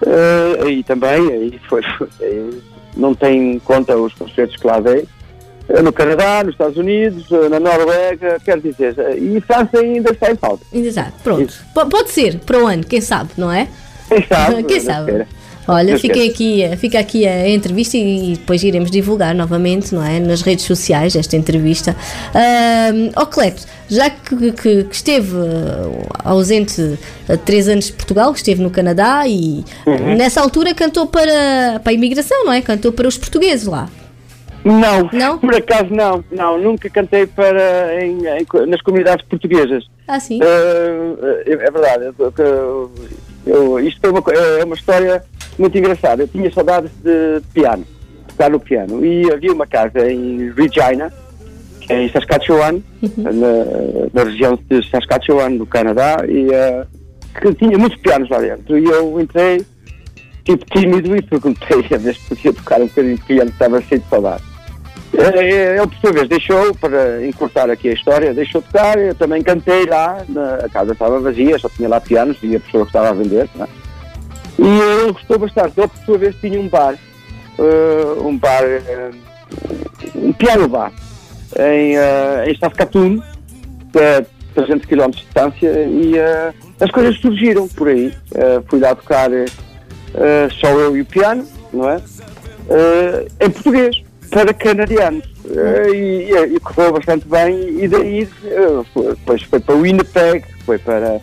uh, 0.02 0.64
aí 0.64 0.84
também, 0.84 1.32
aí 1.32 1.60
foi, 1.68 1.82
aí 2.20 2.62
não 2.96 3.14
tem 3.14 3.58
conta 3.60 3.96
os 3.96 4.14
concertos 4.14 4.56
que 4.56 4.66
lá 4.66 4.78
dei. 4.78 5.06
No 5.82 5.92
Canadá, 5.92 6.44
nos 6.44 6.52
Estados 6.52 6.76
Unidos, 6.76 7.26
na 7.50 7.58
Noruega, 7.58 8.38
quero 8.44 8.60
dizer, 8.60 8.94
e 9.20 9.40
França 9.40 9.78
ainda 9.80 10.12
está 10.12 10.30
em 10.30 10.36
falta. 10.36 10.64
Exato, 10.72 11.14
pronto. 11.24 11.52
Pode 11.74 12.10
ser 12.10 12.38
para 12.38 12.62
o 12.62 12.68
ano, 12.68 12.84
quem 12.84 13.00
sabe, 13.00 13.30
não 13.36 13.50
é? 13.50 13.66
Quem 14.08 14.24
sabe? 14.28 14.62
quem 14.62 14.80
sabe? 14.80 15.26
Olha, 15.68 15.98
fica 15.98 16.22
aqui, 16.22 16.62
fica 16.76 16.98
aqui 16.98 17.26
a 17.26 17.48
entrevista 17.48 17.96
e 17.96 18.34
depois 18.34 18.62
iremos 18.62 18.90
divulgar 18.90 19.34
novamente, 19.34 19.92
não 19.94 20.04
é? 20.04 20.20
Nas 20.20 20.42
redes 20.42 20.64
sociais 20.64 21.16
esta 21.16 21.36
entrevista. 21.36 21.96
Uh, 22.30 23.12
oh, 23.20 23.26
Cleto, 23.26 23.66
já 23.88 24.08
que, 24.08 24.52
que, 24.52 24.84
que, 24.84 24.94
esteve 24.94 25.34
uh, 25.34 26.06
ausente 26.24 26.98
há 27.28 27.36
três 27.36 27.68
anos 27.68 27.86
de 27.86 27.92
Portugal, 27.94 28.32
esteve 28.32 28.62
no 28.62 28.70
Canadá 28.70 29.26
e 29.26 29.64
uhum. 29.84 30.14
nessa 30.16 30.40
altura 30.40 30.72
cantou 30.72 31.06
para, 31.06 31.80
para 31.82 31.90
a 31.90 31.92
imigração, 31.92 32.44
não 32.44 32.52
é? 32.52 32.62
Cantou 32.62 32.92
para 32.92 33.08
os 33.08 33.18
portugueses 33.18 33.66
lá. 33.66 33.88
Não, 34.64 35.08
não, 35.12 35.38
por 35.38 35.54
acaso 35.54 35.86
não, 35.90 36.24
não, 36.30 36.58
nunca 36.58 36.90
cantei 36.90 37.24
para 37.24 38.04
em, 38.04 38.18
em, 38.18 38.66
nas 38.66 38.80
comunidades 38.82 39.24
portuguesas. 39.26 39.84
Ah, 40.08 40.18
sim? 40.18 40.40
Uh, 40.40 41.16
é, 41.44 41.56
verdade, 41.56 42.12
eu, 42.18 42.92
eu, 43.46 43.80
isto 43.80 44.04
é 44.04 44.10
uma, 44.10 44.22
é 44.32 44.64
uma 44.64 44.74
história 44.74 45.22
muito 45.58 45.76
engraçado. 45.76 46.20
Eu 46.20 46.28
tinha 46.28 46.52
saudades 46.52 46.90
de 47.02 47.40
piano, 47.52 47.84
tocar 48.28 48.50
no 48.50 48.60
piano. 48.60 49.04
E 49.04 49.30
havia 49.32 49.52
uma 49.52 49.66
casa 49.66 50.10
em 50.10 50.52
Regina, 50.52 51.12
que 51.80 51.92
é 51.92 52.02
em 52.02 52.10
Saskatchewan, 52.10 52.80
uhum. 53.02 53.12
na, 53.16 54.08
na, 54.12 54.24
região 54.24 54.58
de 54.68 54.88
Saskatchewan, 54.90 55.50
no 55.50 55.66
Canadá, 55.66 56.18
e 56.28 56.46
uh, 56.46 56.86
que 57.40 57.54
tinha 57.54 57.78
muitos 57.78 57.98
pianos 58.00 58.28
lá 58.28 58.38
dentro. 58.38 58.78
E 58.78 58.84
eu 58.84 59.20
entrei, 59.20 59.64
tipo 60.44 60.64
tímido, 60.66 61.16
e 61.16 61.22
perguntei 61.22 61.84
a 61.92 61.98
vez 61.98 62.16
que 62.18 62.28
podia 62.28 62.52
tocar 62.52 62.80
um 62.80 62.86
bocadinho 62.86 63.16
de 63.16 63.22
piano, 63.22 63.50
estava 63.50 63.80
cheio 63.82 64.00
de 64.00 64.08
saudade. 64.08 64.42
Eh, 65.16 65.76
Ele, 65.78 65.86
por 65.86 65.96
sua 65.98 66.12
vez, 66.12 66.28
deixou, 66.28 66.74
para 66.74 67.26
encurtar 67.26 67.70
aqui 67.70 67.88
a 67.88 67.92
história, 67.92 68.34
deixou 68.34 68.60
tocar, 68.60 68.98
eu 68.98 69.14
também 69.14 69.42
cantei 69.42 69.86
lá, 69.86 70.22
na, 70.28 70.56
a 70.56 70.68
casa 70.68 70.92
estava 70.92 71.20
vazia, 71.20 71.58
só 71.58 71.68
tinha 71.68 71.88
lá 71.88 72.00
pianos 72.00 72.36
e 72.42 72.56
a 72.56 72.60
pessoa 72.60 72.84
que 72.84 72.90
estava 72.90 73.10
a 73.10 73.12
vender, 73.12 73.48
não 73.54 73.64
é? 73.64 73.85
E 74.58 75.00
ele 75.02 75.12
gostou 75.12 75.38
bastante. 75.38 75.78
Ele, 75.78 75.88
por 75.88 76.04
sua 76.04 76.18
vez, 76.18 76.34
tinha 76.36 76.60
um 76.60 76.68
bar, 76.68 76.94
eh, 77.58 78.20
um 78.22 78.36
bar, 78.38 78.62
eh, 78.64 79.10
um 80.14 80.32
piano 80.32 80.68
bar, 80.68 80.92
em, 81.58 81.96
uh, 81.96 82.48
em 82.50 82.58
Saskatoon, 82.58 83.20
é 83.94 84.24
300 84.54 84.86
km 84.86 85.10
de 85.10 85.16
distância, 85.22 85.68
e 85.84 86.14
as 86.80 86.90
coisas 86.90 87.16
surgiram 87.20 87.68
por 87.68 87.88
aí. 87.88 88.12
Fui 88.68 88.80
lá 88.80 88.94
tocar 88.94 89.30
só 90.60 90.68
eu 90.68 90.96
e 90.96 91.02
o 91.02 91.04
piano, 91.06 91.46
não 91.72 91.88
é? 91.90 92.00
Em 93.40 93.50
português, 93.50 94.02
para 94.30 94.52
canadianos. 94.52 95.24
E, 95.94 96.30
e- 96.32 96.56
e 96.56 96.60
correu 96.60 96.92
bastante 96.94 97.26
bem, 97.28 97.82
e 97.84 97.86
daí 97.88 98.28
depois 99.16 99.42
foi 99.42 99.60
para 99.60 99.74
Winnipeg, 99.76 100.44
foi 100.64 100.78
para 100.78 101.20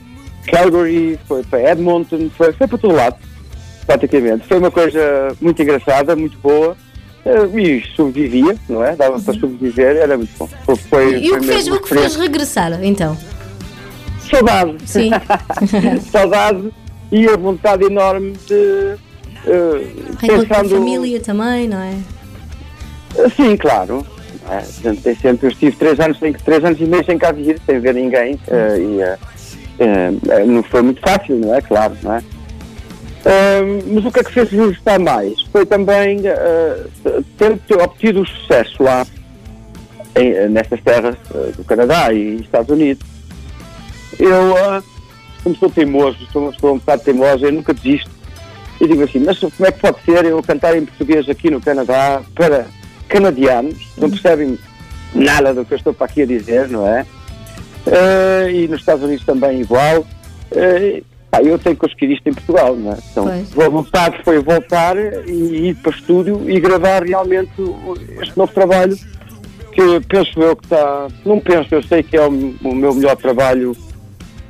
Calgary, 0.48 1.20
foi 1.28 1.44
para 1.44 1.72
Edmonton, 1.72 2.30
foi, 2.38 2.52
foi 2.54 2.68
para 2.68 2.78
todo 2.78 2.94
lado, 2.96 3.16
praticamente. 3.86 4.48
Foi 4.48 4.58
uma 4.60 4.72
coisa 4.72 5.36
muito 5.42 5.62
engraçada, 5.62 6.16
muito 6.16 6.38
boa. 6.40 6.76
eh, 7.26 7.46
E 7.60 7.84
sobrevivia, 7.96 8.56
não 8.70 8.84
é? 8.84 8.96
Dava 8.96 9.20
para 9.20 9.34
sobreviver, 9.34 9.96
era 9.98 10.18
muito 10.18 10.32
bom. 10.38 10.48
Foi, 10.66 10.76
foi, 10.76 11.18
E 11.24 11.32
o 11.32 11.40
que, 11.40 11.46
fez, 11.48 11.68
o 11.68 11.80
que 11.80 11.90
fez 11.90 12.16
regressar, 12.16 12.84
então? 12.84 13.18
Saudade. 14.30 14.76
Sim. 14.86 15.12
Saudade 16.12 16.70
e 17.12 17.28
a 17.28 17.38
vontade 17.38 17.86
enorme 17.86 18.34
de. 18.48 18.96
eh, 19.46 19.88
a 20.14 20.28
pensando. 20.28 20.70
família 20.70 21.20
também, 21.20 21.68
não 21.68 21.80
é? 21.80 21.96
Sim, 23.36 23.56
claro. 23.58 24.06
É, 24.50 24.62
sempre, 25.16 25.48
eu 25.48 25.52
estive 25.52 25.76
três 25.78 26.00
anos, 26.00 26.18
três 26.44 26.64
anos 26.66 26.80
e 26.80 26.84
meio 26.86 27.06
sem 27.06 27.18
cá 27.18 27.32
vir, 27.32 27.60
sem 27.66 27.80
ver 27.80 27.94
ninguém. 27.94 28.38
eh, 28.48 28.78
e 28.80 29.02
eh, 29.02 29.18
eh, 29.80 30.12
não 30.46 30.64
foi 30.64 30.82
muito 30.82 31.02
fácil, 31.02 31.38
não 31.38 31.54
é? 31.54 31.62
Claro, 31.62 31.96
não 32.02 32.14
é? 32.14 32.24
Eh, 33.26 33.62
mas 33.88 34.06
o 34.06 34.12
que 34.12 34.20
é 34.20 34.24
que 34.24 34.32
fez 34.32 34.52
gostar 34.52 35.00
mais? 35.00 35.42
Foi 35.52 35.66
também 35.66 36.22
eh, 36.26 36.84
ter, 37.38 37.58
ter 37.60 37.82
obtido 37.82 38.22
o 38.22 38.28
sucesso 38.28 38.84
lá, 38.84 39.06
em, 40.16 40.50
nestas 40.50 40.82
terras 40.82 41.16
do 41.58 41.64
Canadá 41.64 42.14
e 42.14 42.36
Estados 42.42 42.70
Unidos. 42.70 43.06
Eu, 44.20 44.58
ah, 44.58 44.84
como 45.44 45.56
sou 45.56 45.70
teimoso, 45.70 46.18
sou 46.32 46.52
pessoa 46.52 46.74
um 46.74 46.78
bocado 46.78 47.04
teimosa, 47.04 47.46
eu 47.46 47.52
nunca 47.52 47.74
desisto. 47.74 48.12
E 48.80 48.88
digo 48.88 49.04
assim, 49.04 49.20
mas 49.20 49.40
como 49.40 49.66
é 49.66 49.72
que 49.72 49.80
pode 49.80 50.02
ser 50.04 50.26
eu 50.26 50.42
cantar 50.44 50.76
em 50.76 50.86
português 50.86 51.28
aqui 51.30 51.50
no 51.50 51.62
Canadá 51.62 52.22
para 52.36 52.66
canadianos, 53.08 53.78
não 53.98 54.10
percebem 54.10 54.58
nada 55.14 55.54
do 55.54 55.64
que 55.64 55.74
eu 55.74 55.78
estou 55.78 55.94
para 55.94 56.08
aqui 56.08 56.24
a 56.24 56.26
dizer, 56.26 56.68
não 56.68 56.88
é? 56.88 57.06
Eh, 57.86 58.52
e 58.52 58.68
nos 58.68 58.80
Estados 58.80 59.04
Unidos 59.04 59.26
também 59.26 59.62
igual. 59.62 60.06
Eh, 60.52 61.02
pá, 61.30 61.42
eu 61.42 61.58
tenho 61.60 61.76
que 61.76 61.86
isto 62.12 62.28
em 62.30 62.34
Portugal, 62.34 62.76
não 62.76 62.94
é? 62.94 62.98
Então, 63.12 63.26
Pois. 63.56 63.66
a 63.68 63.70
vontade 63.70 64.18
foi 64.24 64.40
voltar 64.40 64.96
e 65.28 65.70
ir 65.70 65.76
para 65.76 65.92
o 65.92 65.96
estúdio 65.96 66.50
e 66.50 66.60
gravar 66.60 67.04
realmente 67.04 67.52
o- 67.62 67.96
este 68.22 68.38
novo 68.38 68.54
trabalho 68.54 68.96
que 69.72 70.00
penso 70.08 70.40
eu 70.40 70.56
que 70.56 70.66
está. 70.66 71.08
Não 71.26 71.40
penso, 71.40 71.68
eu 71.74 71.84
sei 71.84 72.04
que 72.04 72.16
é 72.16 72.22
o, 72.26 72.30
o 72.64 72.76
meu 72.76 72.94
melhor 72.94 73.16
trabalho 73.18 73.76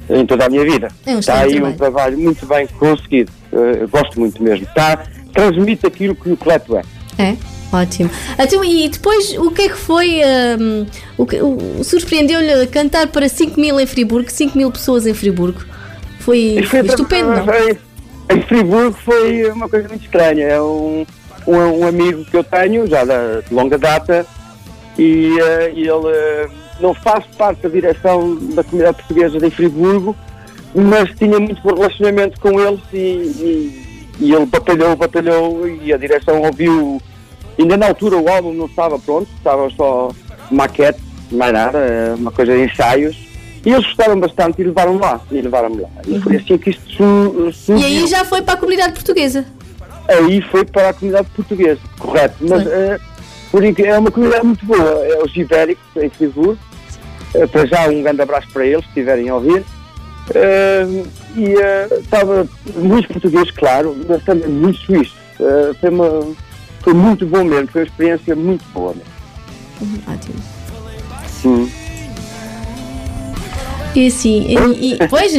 em 0.09 0.25
toda 0.25 0.45
a 0.45 0.49
minha 0.49 0.63
vida. 0.63 0.89
É 1.05 1.15
um 1.15 1.19
está 1.19 1.39
aí 1.39 1.51
excelente 1.51 1.73
um 1.73 1.77
trabalho 1.77 2.17
muito 2.19 2.45
bem 2.45 2.67
conseguido. 2.67 3.31
Eu 3.51 3.87
gosto 3.87 4.19
muito 4.19 4.43
mesmo. 4.43 4.65
Está, 4.65 5.03
transmite 5.33 5.85
aquilo 5.87 6.13
que 6.13 6.29
o 6.31 6.35
Cleto 6.37 6.75
é. 6.77 6.81
É? 7.17 7.37
Ótimo. 7.73 8.09
Então, 8.37 8.63
e 8.63 8.87
depois, 8.87 9.35
o 9.37 9.49
que 9.51 9.63
é 9.63 9.69
que 9.69 9.77
foi. 9.77 10.21
hum, 10.59 10.85
o 11.17 11.25
que, 11.25 11.41
o, 11.41 11.83
surpreendeu-lhe 11.83 12.67
cantar 12.67 13.07
para 13.07 13.27
5 13.27 13.59
mil 13.59 13.79
em 13.79 13.85
Friburgo, 13.87 14.29
5 14.29 14.55
mil 14.57 14.71
pessoas 14.71 15.07
em 15.07 15.13
Friburgo? 15.13 15.59
Foi, 16.19 16.61
foi 16.67 16.81
estupendo, 16.85 17.31
não? 17.35 17.45
foi- 17.45 17.77
Em 18.29 18.41
Friburgo 18.43 18.95
foi 19.03 19.49
uma 19.51 19.67
coisa 19.67 19.89
muito 19.89 20.03
estranha. 20.05 20.45
É 20.45 20.61
um, 20.61 21.05
um, 21.47 21.55
um 21.79 21.87
amigo 21.87 22.23
que 22.25 22.37
eu 22.37 22.43
tenho, 22.43 22.85
já 22.87 23.03
de 23.03 23.53
longa 23.53 23.77
data, 23.77 24.25
e 24.97 25.35
eh, 25.39 25.73
ele 25.75 25.89
eh, 26.07 26.47
não 26.79 26.93
faz 26.93 27.25
parte 27.37 27.63
da 27.63 27.69
direção 27.69 28.35
da 28.53 28.63
comunidade 28.63 28.97
portuguesa 28.97 29.39
de 29.39 29.49
Friburgo, 29.49 30.15
mas 30.75 31.09
tinha 31.17 31.39
muito 31.39 31.61
bom 31.63 31.73
relacionamento 31.73 32.39
com 32.39 32.59
eles 32.59 32.79
e, 32.93 32.97
e- 32.97 33.83
e 34.19 34.31
ele 34.31 34.45
batalhou, 34.45 34.95
batalhou 34.95 35.67
e 35.67 35.91
a 35.91 35.97
direção 35.97 36.39
ouviu. 36.43 37.01
Ainda 37.59 37.77
na 37.77 37.87
altura 37.87 38.17
o 38.17 38.27
álbum 38.29 38.53
não 38.53 38.65
estava 38.65 38.97
pronto, 38.99 39.27
estava 39.37 39.69
só 39.71 40.09
maquete, 40.49 40.99
mais 41.31 41.53
nada, 41.53 41.77
eh, 41.79 42.15
uma 42.17 42.31
coisa 42.31 42.55
de 42.55 42.63
ensaios. 42.63 43.15
E 43.65 43.69
eles 43.71 43.85
gostaram 43.85 44.19
bastante 44.19 44.61
e 44.61 44.65
levaram 44.65 44.97
lá, 44.97 45.21
e 45.31 45.39
levaram-me 45.41 45.81
lá. 45.81 45.89
E 46.05 46.19
foi 46.19 46.35
assim 46.35 46.57
que 46.57 46.71
isto 46.71 46.83
su- 46.91 47.51
surgiu. 47.53 47.87
E 47.87 47.99
aí 48.01 48.07
já 48.07 48.25
foi 48.25 48.41
para 48.41 48.55
a 48.55 48.57
comunidade 48.57 48.93
portuguesa. 48.93 49.45
Aí 50.07 50.41
foi 50.51 50.65
para 50.65 50.89
a 50.89 50.93
comunidade 50.93 51.29
portuguesa, 51.35 51.79
correto. 51.97 52.35
Mas 52.41 52.67
eh, 52.67 52.99
por 53.51 53.63
é 53.63 53.97
uma 53.97 54.11
comunidade 54.11 54.45
muito 54.45 54.65
boa. 54.65 54.81
É 55.05 55.23
os 55.23 55.33
ibéricos 55.35 55.85
em 55.95 56.09
Friburgo. 56.09 56.57
Eh, 57.33 57.47
para 57.47 57.65
já 57.65 57.87
um 57.87 58.01
grande 58.03 58.21
abraço 58.21 58.47
para 58.51 58.65
eles, 58.65 58.81
se 58.83 58.89
estiverem 58.89 59.29
a 59.29 59.35
ouvir. 59.35 59.63
E 61.35 61.53
estava 61.99 62.47
muito 62.75 63.07
português, 63.09 63.49
claro, 63.51 63.95
mas 64.07 64.23
também 64.23 64.49
muito 64.49 64.79
suíço. 64.79 65.15
Eh, 65.39 65.71
foi, 65.79 65.89
uma, 65.89 66.21
foi 66.83 66.93
muito 66.93 67.25
bom 67.25 67.43
mesmo, 67.43 67.67
foi 67.67 67.81
uma 67.81 67.87
experiência 67.87 68.35
muito 68.35 68.63
boa. 68.73 68.93
Mesmo. 69.81 70.03
Ótimo. 70.07 70.35
Sim. 71.27 71.71
E 73.95 74.07
assim, 74.07 74.45
e, 74.79 74.93
e 74.93 74.97
pois. 75.07 75.33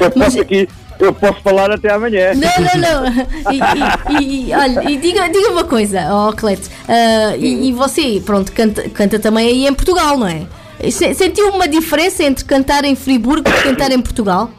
Eu 0.00 0.10
posso 0.10 0.40
aqui, 0.40 0.68
eu 0.98 1.12
posso 1.14 1.40
falar 1.40 1.70
até 1.70 1.90
amanhã. 1.92 2.32
Não, 2.34 2.50
não, 2.80 3.02
não. 3.02 4.20
E, 4.20 4.48
e- 4.48 4.54
olha, 4.54 4.90
e 4.90 4.96
diga, 4.98 5.28
diga 5.28 5.50
uma 5.50 5.64
coisa, 5.64 6.06
ó 6.10 6.32
Cleto. 6.32 6.68
ah, 6.88 7.36
e, 7.36 7.72
você, 7.72 8.22
pronto, 8.24 8.52
canta, 8.52 8.88
canta 8.90 9.18
também 9.18 9.48
aí 9.48 9.66
em 9.66 9.72
Portugal, 9.74 10.18
não 10.18 10.26
é? 10.26 10.46
Se- 10.90 11.14
Sentiu 11.14 11.48
uma 11.50 11.66
diferença 11.66 12.22
entre 12.24 12.44
cantar 12.44 12.84
em 12.84 12.94
Friburgo 12.94 13.48
e 13.48 13.62
cantar 13.62 13.90
em 13.92 14.00
Portugal? 14.00 14.50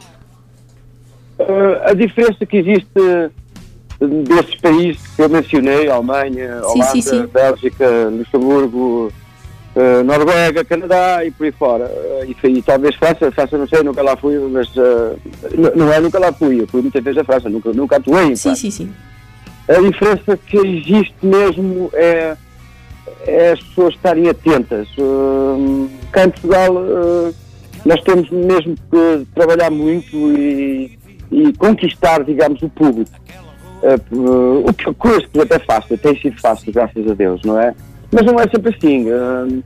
Eh, 1.37 1.81
a 1.85 1.93
diferença 1.93 2.45
que 2.45 2.57
existe 2.57 3.31
desses 3.99 4.55
países 4.55 5.01
que 5.15 5.21
eu 5.21 5.29
mencionei, 5.29 5.89
Alemanha, 5.89 6.57
Sim, 6.61 6.65
Holanda, 6.65 6.85
sim, 6.91 7.01
sim. 7.01 7.25
Bélgica, 7.27 7.87
Luxemburgo, 8.11 9.11
eh, 9.75 10.03
Noruega, 10.03 10.63
Canadá 10.65 11.23
e 11.25 11.31
por 11.31 11.45
aí 11.45 11.51
fora. 11.51 11.85
Eh, 11.85 12.27
e, 12.43 12.47
e 12.49 12.61
talvez 12.61 12.95
França, 12.95 13.31
França 13.31 13.57
não 13.57 13.67
sei, 13.67 13.81
nunca 13.83 14.01
lá 14.01 14.15
fui, 14.17 14.37
mas 14.39 14.67
n- 14.75 15.71
não 15.75 15.91
é 15.91 15.99
nunca 15.99 16.19
lá 16.19 16.31
fui, 16.33 16.61
eu 16.61 16.67
fui 16.67 16.81
muitas 16.81 17.03
vezes 17.03 17.19
a 17.19 17.23
França, 17.23 17.49
nunca, 17.49 17.71
nunca 17.71 17.95
atuei 17.97 18.25
em 18.25 18.35
Sim, 18.35 18.49
França. 18.49 18.61
sim, 18.61 18.71
sim. 18.71 18.93
A 19.69 19.79
diferença 19.81 20.37
que 20.45 20.57
existe 20.57 21.15
mesmo 21.23 21.89
é, 21.93 22.35
é 23.25 23.51
as 23.51 23.59
pessoas 23.61 23.93
estarem 23.95 24.27
atentas. 24.27 24.87
Hum, 24.99 25.87
cá 26.11 26.25
em 26.25 26.29
Portugal 26.29 26.75
uh, 26.75 27.33
nós 27.85 28.01
temos 28.01 28.29
mesmo 28.29 28.75
que 28.91 29.25
trabalhar 29.33 29.71
muito 29.71 30.13
e, 30.37 30.99
e 31.31 31.53
conquistar, 31.53 32.23
digamos, 32.25 32.61
o 32.61 32.67
público. 32.69 33.09
Uh, 33.83 34.15
uh, 34.15 34.69
o 34.69 34.73
que 34.73 34.93
com 34.93 35.09
este 35.09 35.41
até 35.41 35.55
é 35.55 35.59
fácil, 35.59 35.97
tem 35.97 36.17
sido 36.17 36.39
fácil, 36.39 36.71
graças 36.71 37.05
a 37.05 37.13
Deus, 37.13 37.41
não 37.43 37.59
é? 37.59 37.75
Mas 38.11 38.25
não 38.25 38.39
é 38.39 38.43
sempre 38.43 38.73
assim. 38.73 39.11
Hum, 39.11 39.61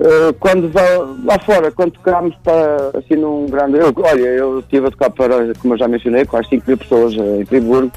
uh, 0.00 0.32
quando 0.40 0.72
vá 0.72 0.82
lá 1.24 1.38
fora, 1.40 1.70
quando 1.70 1.92
tocámos 1.92 2.34
para 2.42 2.92
assim 2.96 3.16
num 3.16 3.46
grande. 3.46 3.78
Eu, 3.78 3.92
olha, 3.96 4.26
eu 4.26 4.60
estive 4.60 4.86
a 4.86 4.90
tocar 4.90 5.10
para, 5.10 5.52
como 5.60 5.74
eu 5.74 5.78
já 5.78 5.86
mencionei, 5.86 6.24
quase 6.24 6.48
5 6.48 6.64
mil 6.66 6.78
pessoas 6.78 7.14
uh, 7.14 7.40
em 7.40 7.44
Friburgo. 7.44 7.92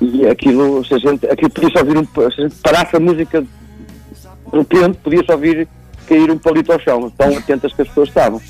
E 0.00 0.26
aquilo, 0.26 0.84
se 0.84 0.94
a 0.94 0.98
gente, 0.98 1.26
aquilo 1.26 1.50
podia-se 1.50 1.78
ouvir 1.78 1.98
um, 1.98 2.04
se 2.04 2.40
a 2.40 2.48
gente 2.48 2.54
parasse 2.62 2.96
a 2.96 3.00
música 3.00 3.42
de 3.42 4.58
repente, 4.58 4.98
podia-se 4.98 5.32
ouvir 5.32 5.68
cair 6.08 6.30
um 6.30 6.38
palito 6.38 6.72
ao 6.72 6.80
chão, 6.80 7.10
tão 7.10 7.36
atentas 7.36 7.72
que 7.72 7.82
as 7.82 7.88
pessoas 7.88 8.08
estavam. 8.08 8.40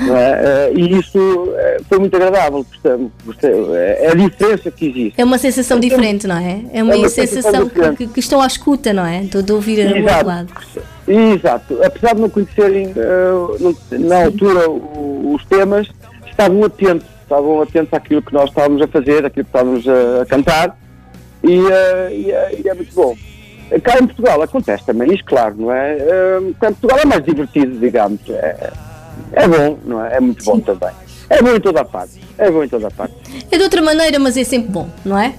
É? 0.00 0.70
Eh, 0.70 0.72
E 0.76 0.98
isso 0.98 1.52
eh, 1.56 1.80
foi 1.88 1.98
muito 1.98 2.14
agradável, 2.16 2.64
gostei, 2.64 3.08
gostei, 3.24 3.50
é 3.74 4.10
a 4.10 4.14
diferença 4.14 4.70
que 4.70 4.86
existe. 4.88 5.20
É 5.20 5.24
uma 5.24 5.38
sensação 5.38 5.78
diferente, 5.78 6.26
não 6.26 6.36
é? 6.36 6.60
É 6.72 6.82
uma, 6.82 6.94
É 6.94 6.96
uma 6.96 7.08
sensação 7.08 7.66
sensação 7.70 7.94
que, 7.96 8.06
que, 8.06 8.20
estão 8.20 8.40
à 8.40 8.46
escuta, 8.46 8.92
não 8.92 9.04
é? 9.06 9.20
De, 9.20 9.42
de 9.42 9.52
ouvir 9.52 9.78
o 9.80 9.88
outro 9.88 9.98
Exato. 10.02 10.26
lado. 10.26 10.48
Exato. 11.06 11.78
Apesar 11.84 12.14
de 12.14 12.20
não 12.20 12.28
conhecerem 12.30 12.92
eh, 12.96 13.98
na 13.98 14.24
altura 14.24 14.68
os 14.70 15.44
temas, 15.46 15.88
estavam 16.28 16.64
atentos, 16.64 17.06
estavam 17.22 17.62
atentos 17.62 17.92
àquilo 17.92 18.22
que 18.22 18.32
nós 18.32 18.48
estávamos 18.48 18.82
a 18.82 18.86
fazer, 18.88 19.24
àquilo 19.24 19.44
que 19.44 19.50
estávamos 19.50 19.84
a, 19.88 20.26
cantar, 20.26 20.78
e, 21.44 21.58
eh, 21.66 22.08
e 22.12 22.30
é- 22.30 22.60
e 22.64 22.68
é 22.68 22.74
muito 22.74 22.94
bom. 22.94 23.16
Cá 23.82 23.94
em 23.98 24.06
Portugal 24.06 24.42
acontece 24.42 24.84
também 24.84 25.12
isso, 25.14 25.24
claro, 25.24 25.54
não 25.56 25.72
é? 25.72 25.96
Eh, 25.96 26.40
Cá 26.60 26.68
em 26.70 26.74
Portugal 26.74 26.98
é 27.02 27.06
mais 27.06 27.24
divertido, 27.24 27.78
digamos. 27.78 28.20
É, 28.28 28.70
é 29.32 29.48
bom, 29.48 29.78
não 29.84 30.04
é? 30.04 30.16
É 30.16 30.20
muito 30.20 30.44
bom 30.44 30.60
também. 30.60 30.90
É 31.28 31.42
bom 31.42 31.54
em 31.54 31.60
toda 31.60 31.80
a 31.80 31.84
parte. 31.84 32.20
É 32.36 32.50
bom 32.50 32.62
em 32.62 32.68
toda 32.68 32.88
a 32.88 32.90
parte. 32.90 33.14
É 33.50 33.56
de 33.56 33.62
outra 33.62 33.80
maneira, 33.80 34.18
mas 34.18 34.36
é 34.36 34.44
sempre 34.44 34.70
bom, 34.70 34.88
não 35.04 35.18
é? 35.18 35.34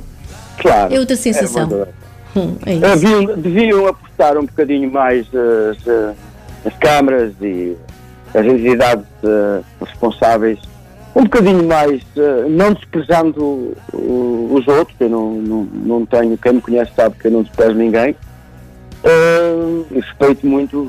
Claro. 0.57 0.93
É 0.93 0.99
outra 0.99 1.15
sensação. 1.15 1.69
parte. 1.69 2.03
Hum, 2.35 2.55
é. 2.65 2.75
Deviam, 2.75 3.25
deviam 3.37 3.87
apostar 3.87 4.37
um 4.37 4.45
bocadinho 4.45 4.91
mais 4.91 5.27
as, 5.27 5.87
eh, 5.87 6.13
as 6.65 6.75
câmaras 6.77 7.33
e 7.41 7.77
as 8.33 8.45
entidades 8.45 9.05
eh, 9.23 9.61
responsáveis, 9.79 10.57
um 11.15 11.23
bocadinho 11.23 11.63
mais, 11.63 12.01
eh, 12.17 12.45
não 12.49 12.73
desprezando 12.73 13.77
os 13.93 14.67
outros, 14.67 14.95
eu 14.99 15.09
não, 15.09 15.33
não, 15.33 15.63
não 15.71 16.05
tenho, 16.07 16.35
quem 16.39 16.53
me 16.53 16.61
conhece 16.61 16.91
sabe 16.95 17.15
que 17.19 17.27
eu 17.27 17.31
não 17.31 17.43
desprezo 17.43 17.75
ninguém, 17.75 18.15
e 19.91 19.99
respeito 19.99 20.47
muito 20.47 20.79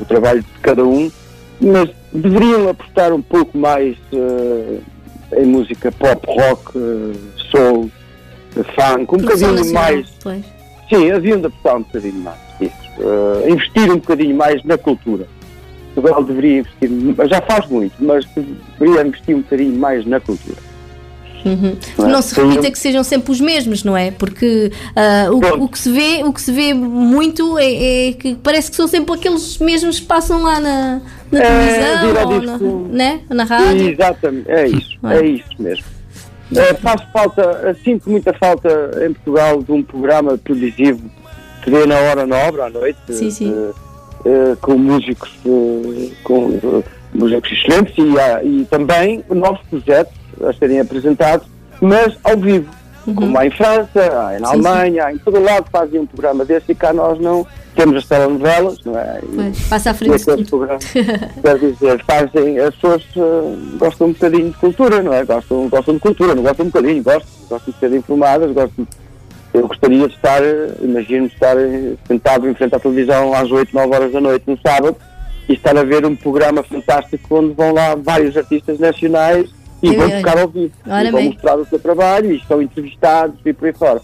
o 0.00 0.04
trabalho 0.06 0.40
de 0.40 0.60
cada 0.62 0.84
um, 0.84 1.10
mas 1.60 1.90
deveriam 2.18 2.68
apostar 2.68 3.12
um 3.12 3.22
pouco 3.22 3.56
mais 3.56 3.96
eh, 4.12 4.80
em 5.40 5.46
música 5.46 5.92
pop, 5.92 6.26
rock, 6.26 6.76
eh, 6.76 7.16
soul, 7.50 7.90
eh, 8.56 8.62
funk, 8.62 9.02
um 9.02 9.18
Produção 9.18 9.50
bocadinho 9.52 9.74
mais 9.74 10.08
pois. 10.22 10.44
Sim, 10.88 11.10
haviam 11.12 11.40
de 11.40 11.46
apostar 11.46 11.76
um 11.76 11.82
bocadinho 11.82 12.20
mais 12.20 12.38
investir 13.48 13.92
um 13.92 13.96
bocadinho 13.96 14.36
mais 14.36 14.64
na 14.64 14.76
cultura. 14.76 15.26
Portugal 15.94 16.24
deveria 16.24 16.58
investir, 16.58 16.90
já 17.28 17.40
faz 17.42 17.66
muito, 17.68 17.94
mas 18.00 18.24
deveria 18.78 19.06
investir 19.06 19.36
um 19.36 19.40
bocadinho 19.40 19.78
mais 19.78 20.04
na 20.04 20.18
cultura. 20.18 20.67
Uhum. 21.44 21.76
Não 21.96 22.06
é? 22.08 22.12
Não 22.12 22.22
se 22.22 22.40
repita 22.40 22.70
que 22.70 22.78
sejam 22.78 23.04
sempre 23.04 23.30
os 23.32 23.40
mesmos, 23.40 23.84
não 23.84 23.96
é? 23.96 24.10
Porque 24.10 24.70
ah, 24.96 25.28
o, 25.30 25.64
o 25.64 25.68
que 25.68 25.78
se 25.78 25.90
vê, 25.90 26.22
o 26.24 26.32
que 26.32 26.40
se 26.42 26.52
vê 26.52 26.74
muito 26.74 27.58
é, 27.58 28.08
é 28.08 28.12
que 28.12 28.34
parece 28.36 28.70
que 28.70 28.76
são 28.76 28.88
sempre 28.88 29.14
aqueles 29.14 29.58
mesmos 29.58 30.00
que 30.00 30.06
passam 30.06 30.42
lá 30.42 30.60
na, 30.60 31.00
na 31.30 31.38
É, 31.40 31.98
televisão 32.00 32.28
ou 32.60 32.88
na, 32.88 32.88
né? 32.88 33.20
na 33.30 33.44
rádio. 33.44 33.88
Exatamente, 33.90 34.50
é 34.50 34.68
isso, 34.68 34.98
é? 35.04 35.16
é 35.18 35.26
isso 35.26 35.48
mesmo. 35.58 35.84
Eh, 36.56 36.74
faz 36.74 37.02
falta, 37.12 37.42
eh, 37.64 37.74
sinto 37.84 38.08
muita 38.10 38.32
falta 38.32 38.90
em 39.06 39.12
Portugal 39.12 39.62
de 39.62 39.70
um 39.70 39.82
programa 39.82 40.38
televisivo 40.38 41.02
que 41.62 41.70
dê 41.70 41.84
na 41.84 41.96
hora 41.96 42.26
nobre 42.26 42.62
à 42.62 42.70
noite, 42.70 42.98
Sim, 43.10 43.30
sim. 43.30 43.54
eh, 43.54 43.70
eh, 44.24 44.56
com 44.60 44.78
músicos, 44.78 45.30
eh, 45.44 46.08
com 46.24 46.50
eh, 46.52 46.82
músicos 47.12 47.52
excelentes 47.52 47.94
e, 47.98 48.46
e 48.46 48.64
também 48.64 49.22
novos 49.28 49.60
projetos 49.68 50.17
a 50.46 50.52
serem 50.52 50.80
apresentados, 50.80 51.46
mas 51.80 52.16
ao 52.24 52.36
vivo, 52.36 52.70
como 53.14 53.38
há 53.38 53.46
em 53.46 53.50
França, 53.50 53.88
há 53.96 54.38
na 54.38 54.48
Uhum. 54.50 54.56
Sim, 54.56 54.62
sim. 54.62 54.68
Alemanha, 54.68 55.04
há 55.06 55.12
em 55.12 55.18
todo 55.18 55.40
lado 55.42 55.66
fazem 55.70 56.00
um 56.00 56.06
programa 56.06 56.44
desse 56.44 56.72
e 56.72 56.74
cá 56.74 56.92
nós 56.92 57.18
não 57.20 57.46
temos 57.74 57.96
as 57.96 58.06
telenovelas, 58.06 58.78
não 58.84 58.98
é? 58.98 59.20
E- 59.22 59.34
Pois, 59.36 59.60
passa 59.68 59.90
à 59.90 59.92
e 59.92 59.96
frente 59.96 60.24
tudo. 60.24 60.44
programas, 60.48 60.84
quer 60.84 61.58
dizer, 61.58 62.04
fazem, 62.04 62.58
as 62.58 62.74
pessoas 62.74 63.02
eh, 63.16 63.56
gostam 63.78 64.08
um 64.08 64.12
bocadinho 64.12 64.50
de 64.50 64.56
cultura, 64.56 65.00
não 65.02 65.12
é? 65.14 65.24
Gostam, 65.24 65.68
gostam 65.68 65.94
de 65.94 66.00
cultura, 66.00 66.34
não 66.34 66.42
gostam 66.42 66.66
um 66.66 66.70
bocadinho, 66.70 67.02
gostam, 67.02 67.28
gostam 67.48 67.72
de 67.72 67.78
ser 67.80 67.92
informadas, 67.96 68.52
gostam. 68.52 68.86
Eu 69.54 69.66
gostaria 69.66 70.06
de 70.08 70.14
estar, 70.14 70.42
eh, 70.42 70.72
imagino 70.82 71.26
estar 71.26 71.56
eh, 71.56 71.94
sentado 72.06 72.48
em 72.48 72.54
frente 72.54 72.74
à 72.74 72.80
televisão 72.80 73.32
às 73.32 73.50
8, 73.50 73.72
9 73.72 73.94
horas 73.94 74.12
da 74.12 74.20
noite 74.20 74.44
no 74.46 74.58
sábado 74.60 74.96
e 75.48 75.54
estar 75.54 75.76
a 75.78 75.84
ver 75.84 76.04
um 76.04 76.14
programa 76.16 76.62
fantástico 76.64 77.36
onde 77.38 77.54
vão 77.54 77.72
lá 77.72 77.94
vários 77.94 78.36
artistas 78.36 78.78
nacionais 78.78 79.48
e 79.82 79.94
vão 79.96 80.10
tocar 80.10 80.38
ao 80.38 80.48
vivo. 80.48 80.72
E 80.86 81.10
vão 81.10 81.20
bem. 81.20 81.28
mostrar 81.30 81.56
o 81.56 81.66
seu 81.66 81.78
trabalho 81.78 82.32
e 82.32 82.42
são 82.46 82.60
entrevistados 82.62 83.36
e 83.44 83.52
por 83.52 83.66
aí 83.66 83.72
fora. 83.72 84.00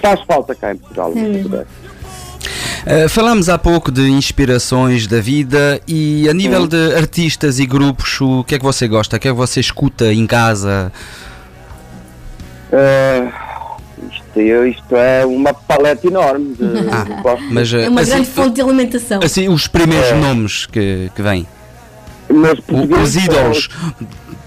Faz 0.00 0.20
falta 0.22 0.54
cá 0.54 0.72
em 0.72 0.76
Portugal. 0.78 1.12
É. 1.14 3.04
Uh, 3.04 3.08
falámos 3.08 3.48
há 3.48 3.56
pouco 3.56 3.90
de 3.90 4.02
inspirações 4.02 5.06
da 5.06 5.18
vida 5.20 5.80
e 5.88 6.28
a 6.28 6.34
nível 6.34 6.66
de 6.66 6.94
artistas 6.94 7.58
e 7.58 7.64
grupos, 7.64 8.20
o 8.20 8.44
que 8.44 8.54
é 8.54 8.58
que 8.58 8.64
você 8.64 8.86
gosta? 8.86 9.16
O 9.16 9.20
que 9.20 9.28
é 9.28 9.30
que 9.30 9.36
você 9.36 9.60
escuta 9.60 10.12
em 10.12 10.26
casa? 10.26 10.92
Ah, 12.72 13.76
isto, 14.12 14.40
isto 14.40 14.96
é 14.96 15.24
uma 15.24 15.54
paleta 15.54 16.06
enorme. 16.06 16.54
De, 16.54 16.64
Ah, 16.90 17.22
gosto- 17.22 17.44
Mas, 17.50 17.72
uh, 17.72 17.76
É 17.78 17.88
uma 17.88 18.00
assim, 18.02 18.10
grande 18.10 18.28
fonte 18.28 18.54
de 18.56 18.60
alimentação. 18.60 19.20
assim, 19.22 19.48
os 19.48 19.66
primeiros 19.66 20.08
É. 20.08 20.14
nomes 20.14 20.66
que, 20.66 21.10
que 21.14 21.22
vêm. 21.22 21.46
os 23.02 23.16
ídolos. 23.16 23.68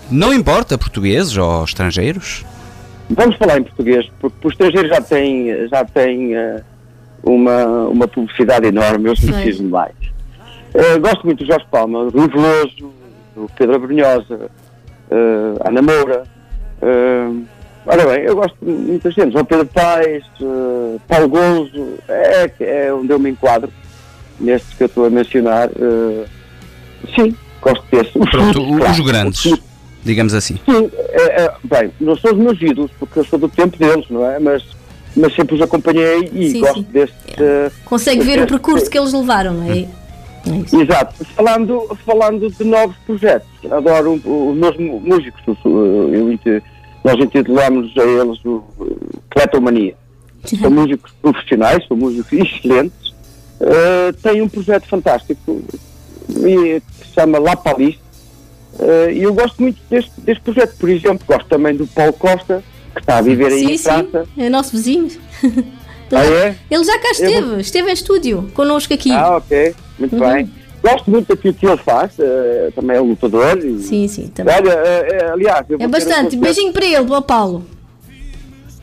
Não 0.09 0.33
importa, 0.33 0.77
portugueses 0.77 1.35
ou 1.37 1.63
estrangeiros? 1.63 2.45
Vamos 3.09 3.35
falar 3.37 3.59
em 3.59 3.63
português, 3.63 4.09
porque 4.19 4.47
o 4.47 4.49
estrangeiro 4.49 4.87
já 4.89 5.01
tem, 5.01 5.67
já 5.69 5.85
tem 5.85 6.35
eh, 6.35 6.61
uma, 7.23 7.65
uma 7.87 8.07
publicidade 8.07 8.67
enorme, 8.67 9.09
eu 9.09 9.13
preciso 9.15 9.63
de 9.63 9.69
mais. 9.69 9.93
Eh, 10.73 10.99
gosto 10.99 11.25
muito 11.25 11.43
do 11.43 11.47
Jorge 11.47 11.65
Palma, 11.71 12.05
do 12.11 12.17
Rui 12.19 12.27
Veloso, 12.29 12.91
do 13.35 13.49
Pedro 13.57 13.75
Abrunhosa, 13.75 14.49
eh, 15.09 15.67
Ana 15.67 15.81
Moura. 15.81 16.23
eh, 16.81 17.29
ora 17.85 18.05
bem, 18.07 18.23
eu 18.25 18.35
gosto 18.35 18.57
de 18.61 18.71
muita 18.71 19.09
gente, 19.11 19.31
João 19.31 19.45
Pedro 19.45 19.65
Paes, 19.67 20.23
eh, 20.41 20.97
Paulo 21.07 21.29
Gonzo, 21.29 21.93
é, 22.09 22.51
é 22.59 22.93
onde 22.93 23.11
eu 23.13 23.19
me 23.19 23.29
enquadro, 23.29 23.71
nestes 24.39 24.73
que 24.77 24.83
eu 24.83 24.87
estou 24.87 25.05
a 25.05 25.09
mencionar. 25.09 25.69
sim, 27.15 27.33
gosto 27.61 27.83
desse. 27.89 28.17
Os 28.19 28.29
Pronto, 28.29 28.53
frutos, 28.53 28.69
o- 28.75 28.77
claro, 28.79 28.91
os 28.91 28.99
grandes, 28.99 29.41
frutos. 29.41 29.65
Digamos 30.03 30.33
assim. 30.33 30.55
Sim, 30.65 30.89
é, 31.09 31.43
é, 31.43 31.53
bem, 31.63 31.91
não 31.99 32.15
sou 32.15 32.31
os 32.33 32.37
meus 32.37 32.61
ídolos, 32.61 32.91
porque 32.99 33.19
eu 33.19 33.25
sou 33.25 33.37
do 33.39 33.49
tempo 33.49 33.77
deles, 33.77 34.05
não 34.09 34.25
é? 34.29 34.39
Mas, 34.39 34.63
mas 35.15 35.33
sempre 35.35 35.55
os 35.55 35.61
acompanhei 35.61 36.29
e 36.33 36.51
Sim, 36.51 36.59
gosto 36.61 36.75
sim. 36.79 36.85
destes. 36.91 37.17
eh, 37.39 37.71
Consegue 37.85 38.21
ver 38.23 38.41
o 38.43 38.47
percurso 38.47 38.89
que 38.89 38.97
eles 38.97 39.13
levaram, 39.13 39.53
não 39.53 39.63
é? 39.71 39.79
É 39.79 39.87
isso. 40.63 40.79
Exato. 40.81 41.25
Falando, 41.35 41.97
falando 42.05 42.49
de 42.49 42.63
novos 42.63 42.95
projetos, 43.05 43.47
adoro 43.69 44.13
os 44.13 44.55
meus 44.57 44.77
músicos. 45.03 45.41
os- 45.47 45.57
eu 45.65 46.61
nós 47.03 47.15
intitulamos 47.19 47.91
a 47.97 48.03
eles 48.03 48.39
o 48.45 48.63
Cletomania. 49.29 49.95
São 50.61 50.71
músicos 50.71 51.11
profissionais, 51.21 51.85
são 51.87 51.97
músicos 51.97 52.31
excelentes. 52.33 53.13
eh, 53.59 54.11
têm 54.21 54.41
um 54.41 54.47
projeto 54.47 54.87
fantástico 54.87 55.61
e, 56.29 56.79
que 56.81 57.07
se 57.07 57.13
chama 57.13 57.39
La 57.39 57.55
Paliste. 57.55 57.99
Eh, 58.79 59.11
e 59.13 59.23
eu 59.23 59.33
gosto 59.33 59.61
muito 59.61 59.79
deste, 59.89 60.11
deste 60.21 60.41
projeto. 60.43 60.75
Por 60.77 60.89
exemplo, 60.89 61.19
gosto 61.27 61.47
também 61.47 61.75
do 61.75 61.85
Paulo 61.87 62.13
Costa, 62.13 62.63
que 62.93 62.99
está 63.01 63.17
a 63.17 63.21
viver 63.21 63.47
aí 63.51 63.59
Sim, 63.59 63.71
em 63.73 63.77
sim, 63.77 63.83
França. 63.83 64.27
é 64.37 64.49
nosso 64.49 64.71
vizinho. 64.71 65.09
Ah, 66.09 66.23
é? 66.25 66.55
Ele 66.71 66.85
já 66.85 66.97
cá 66.99 67.09
esteve, 67.11 67.59
esteve 67.59 67.89
em 67.89 67.93
estúdio, 67.93 68.49
connosco 68.53 68.93
aqui. 68.93 69.11
Ah, 69.11 69.35
ok. 69.35 69.75
Muito 69.99 70.15
Uhum. 70.15 70.33
bem. 70.33 70.49
Gosto 70.81 71.11
muito 71.11 71.27
daquilo 71.27 71.53
que 71.53 71.65
ele 71.67 71.75
faz. 71.75 72.13
eh, 72.17 72.71
também 72.73 72.95
é 72.95 72.99
lutador. 73.01 73.57
E, 73.57 73.77
Sim, 73.79 74.07
sim, 74.07 74.27
também. 74.29 74.55
Olha, 74.55 74.71
eh, 74.71 75.07
eh, 75.11 75.29
aliás, 75.33 75.65
eu 75.69 75.77
É 75.77 75.85
um 75.85 75.89
bastante. 75.89 76.13
concerto, 76.15 76.37
Beijinho 76.37 76.71
para 76.71 76.85
ele, 76.85 77.03
do 77.03 77.21
Paulo. 77.21 77.65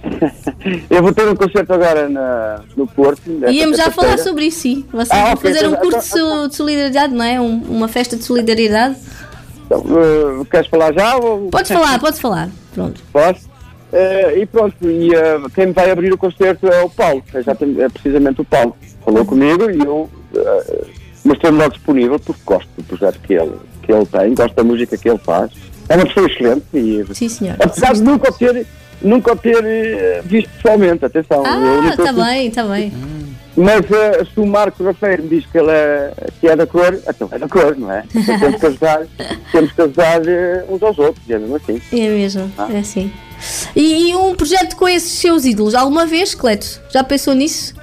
eu 0.90 1.02
vou 1.02 1.14
ter 1.14 1.26
um 1.26 1.34
concerto 1.34 1.72
agora 1.72 2.08
na, 2.10 2.60
no 2.76 2.86
Porto. 2.86 3.22
Íamos 3.50 3.78
já 3.78 3.90
falar 3.90 4.18
sobre 4.18 4.44
isso, 4.46 4.60
sim. 4.60 4.84
Vocês 4.92 5.10
Ah, 5.18 5.24
vão 5.24 5.32
ok, 5.32 5.50
fazer 5.52 5.66
um 5.66 5.70
então- 5.70 5.90
curso 5.90 6.48
de 6.48 6.56
solidariedade, 6.56 7.14
não 7.14 7.24
é? 7.24 7.40
Um- 7.40 7.62
uma 7.70 7.88
festa 7.88 8.16
de 8.16 8.22
solidariedade. 8.24 8.96
Então, 9.66 9.82
eh, 9.88 10.44
queres 10.50 10.66
falar 10.68 10.92
já? 10.92 11.16
Ou... 11.16 11.48
Podes 11.48 11.70
falar, 11.70 11.98
podes 11.98 12.20
falar. 12.20 12.50
Pronto. 12.74 13.00
Posso? 13.12 13.48
Eh, 13.92 14.38
e 14.40 14.46
pronto, 14.46 14.74
e 14.82 15.14
eh, 15.14 15.40
quem 15.54 15.72
vai 15.72 15.90
abrir 15.90 16.12
o 16.12 16.18
concerto 16.18 16.66
é 16.66 16.82
o 16.82 16.90
Paulo, 16.90 17.22
é, 17.32 17.38
exatamente- 17.38 17.80
é 17.80 17.88
precisamente 17.88 18.40
o 18.40 18.44
Paulo. 18.44 18.76
Falou 19.04 19.24
comigo 19.24 19.70
e 19.70 19.78
eu 19.78 20.10
uh, 20.34 20.86
mostrei-me 21.24 21.58
logo 21.58 21.72
disponível 21.72 22.18
porque 22.18 22.40
gosto 22.46 22.68
do 22.76 22.82
projeto 22.84 23.20
que 23.20 23.34
ele, 23.34 23.52
que 23.82 23.92
ele 23.92 24.06
tem, 24.06 24.34
gosto 24.34 24.54
da 24.54 24.64
música 24.64 24.96
que 24.96 25.08
ele 25.08 25.18
faz. 25.18 25.52
É 25.88 25.96
uma 25.96 26.06
pessoa 26.06 26.26
excelente 26.26 26.64
e 26.72 27.04
Sim, 27.14 27.28
senhor. 27.28 27.56
apesar 27.60 27.92
de 27.92 28.02
nunca 28.02 28.30
o 28.30 28.32
ter, 28.32 28.66
nunca 29.02 29.36
ter 29.36 29.62
visto 30.24 30.48
pessoalmente, 30.56 31.04
atenção. 31.04 31.44
Ah, 31.44 31.56
nunca 31.56 32.02
está 32.02 32.12
bem, 32.14 32.48
está 32.48 32.64
bem. 32.64 32.92
Mas 33.56 33.88
eh, 33.90 34.24
se 34.32 34.40
o 34.40 34.46
Marco 34.46 34.82
Rafeiro 34.82 35.22
me 35.22 35.28
diz 35.28 35.46
que 35.46 35.56
ele 35.58 35.70
é, 35.70 36.12
que 36.40 36.48
é 36.48 36.56
da 36.56 36.66
cor, 36.66 36.98
então 37.08 37.28
é 37.30 37.38
da 37.38 37.48
cor, 37.48 37.76
não 37.76 37.90
é? 37.92 38.02
Então 38.14 38.38
temos 38.38 38.60
que 38.60 38.66
ajudar, 38.66 39.06
temos 39.52 39.72
que 39.72 39.80
ajudar 39.82 40.26
eh, 40.28 40.64
uns 40.68 40.82
aos 40.82 40.98
outros, 40.98 41.24
é 41.30 41.38
mesmo 41.38 41.56
assim. 41.56 41.80
É 41.92 42.08
mesmo, 42.08 42.50
Ah. 42.58 42.68
é 42.72 42.78
assim. 42.78 43.12
E, 43.76 44.10
e 44.10 44.16
um 44.16 44.34
projeto 44.34 44.74
com 44.76 44.88
esses 44.88 45.12
seus 45.12 45.44
ídolos, 45.44 45.74
alguma 45.74 46.04
vez, 46.06 46.34
Cleto? 46.34 46.80
Já 46.90 47.04
pensou 47.04 47.32
nisso? 47.34 47.74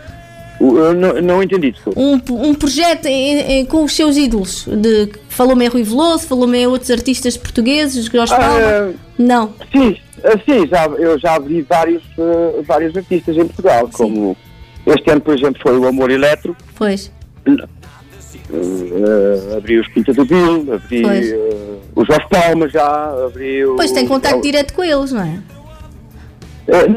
Eu 0.60 0.94
não, 0.94 1.14
não 1.22 1.42
entendi, 1.44 1.72
desculpa. 1.72 2.00
Um, 2.00 2.20
um 2.30 2.54
projeto 2.54 3.06
em- 3.08 3.40
em- 3.62 3.66
com 3.66 3.84
os 3.84 3.96
seus 3.96 4.16
ídolos? 4.18 4.66
De, 4.68 5.10
falou-me 5.30 5.66
em 5.66 5.68
Rui 5.70 5.82
Veloso, 5.84 6.28
falou-me 6.28 6.60
em 6.60 6.68
outros 6.68 6.92
artistas 6.92 7.36
portugueses? 7.38 8.08
Ah, 8.30 8.90
Não. 9.18 9.54
Sim, 9.72 9.98
ah, 10.24 10.38
sim 10.46 10.68
já, 10.68 10.86
eu 11.00 11.18
já 11.18 11.34
abri 11.36 11.62
vários, 11.64 12.04
ah, 12.20 12.62
vários 12.64 12.96
artistas 12.96 13.36
em 13.38 13.46
Portugal, 13.48 13.90
como 13.92 14.38
este 14.86 15.10
ano, 15.12 15.22
por 15.22 15.38
exemplo, 15.38 15.62
foi 15.62 15.78
o 15.78 15.88
Amor 15.88 16.10
Eletro, 16.12 16.56
Pois. 16.76 17.12
ah, 17.48 17.68
abri 19.58 19.80
os 19.80 19.88
Quinta 19.88 20.14
do 20.14 20.26
Bill, 20.26 20.74
abri 20.74 21.02
Pois. 21.02 21.34
ah, 21.34 21.78
o 21.96 22.06
Jorge 22.06 22.28
Palma 22.30 22.68
já, 22.70 23.12
abri 23.26 23.66
o... 23.66 23.76
Pois 23.76 23.92
tem 23.92 24.08
contacto 24.08 24.40
o- 24.40 24.42
direto 24.42 24.74
com 24.74 24.84
eles, 24.84 25.12
não 25.12 25.22
é? 25.24 25.40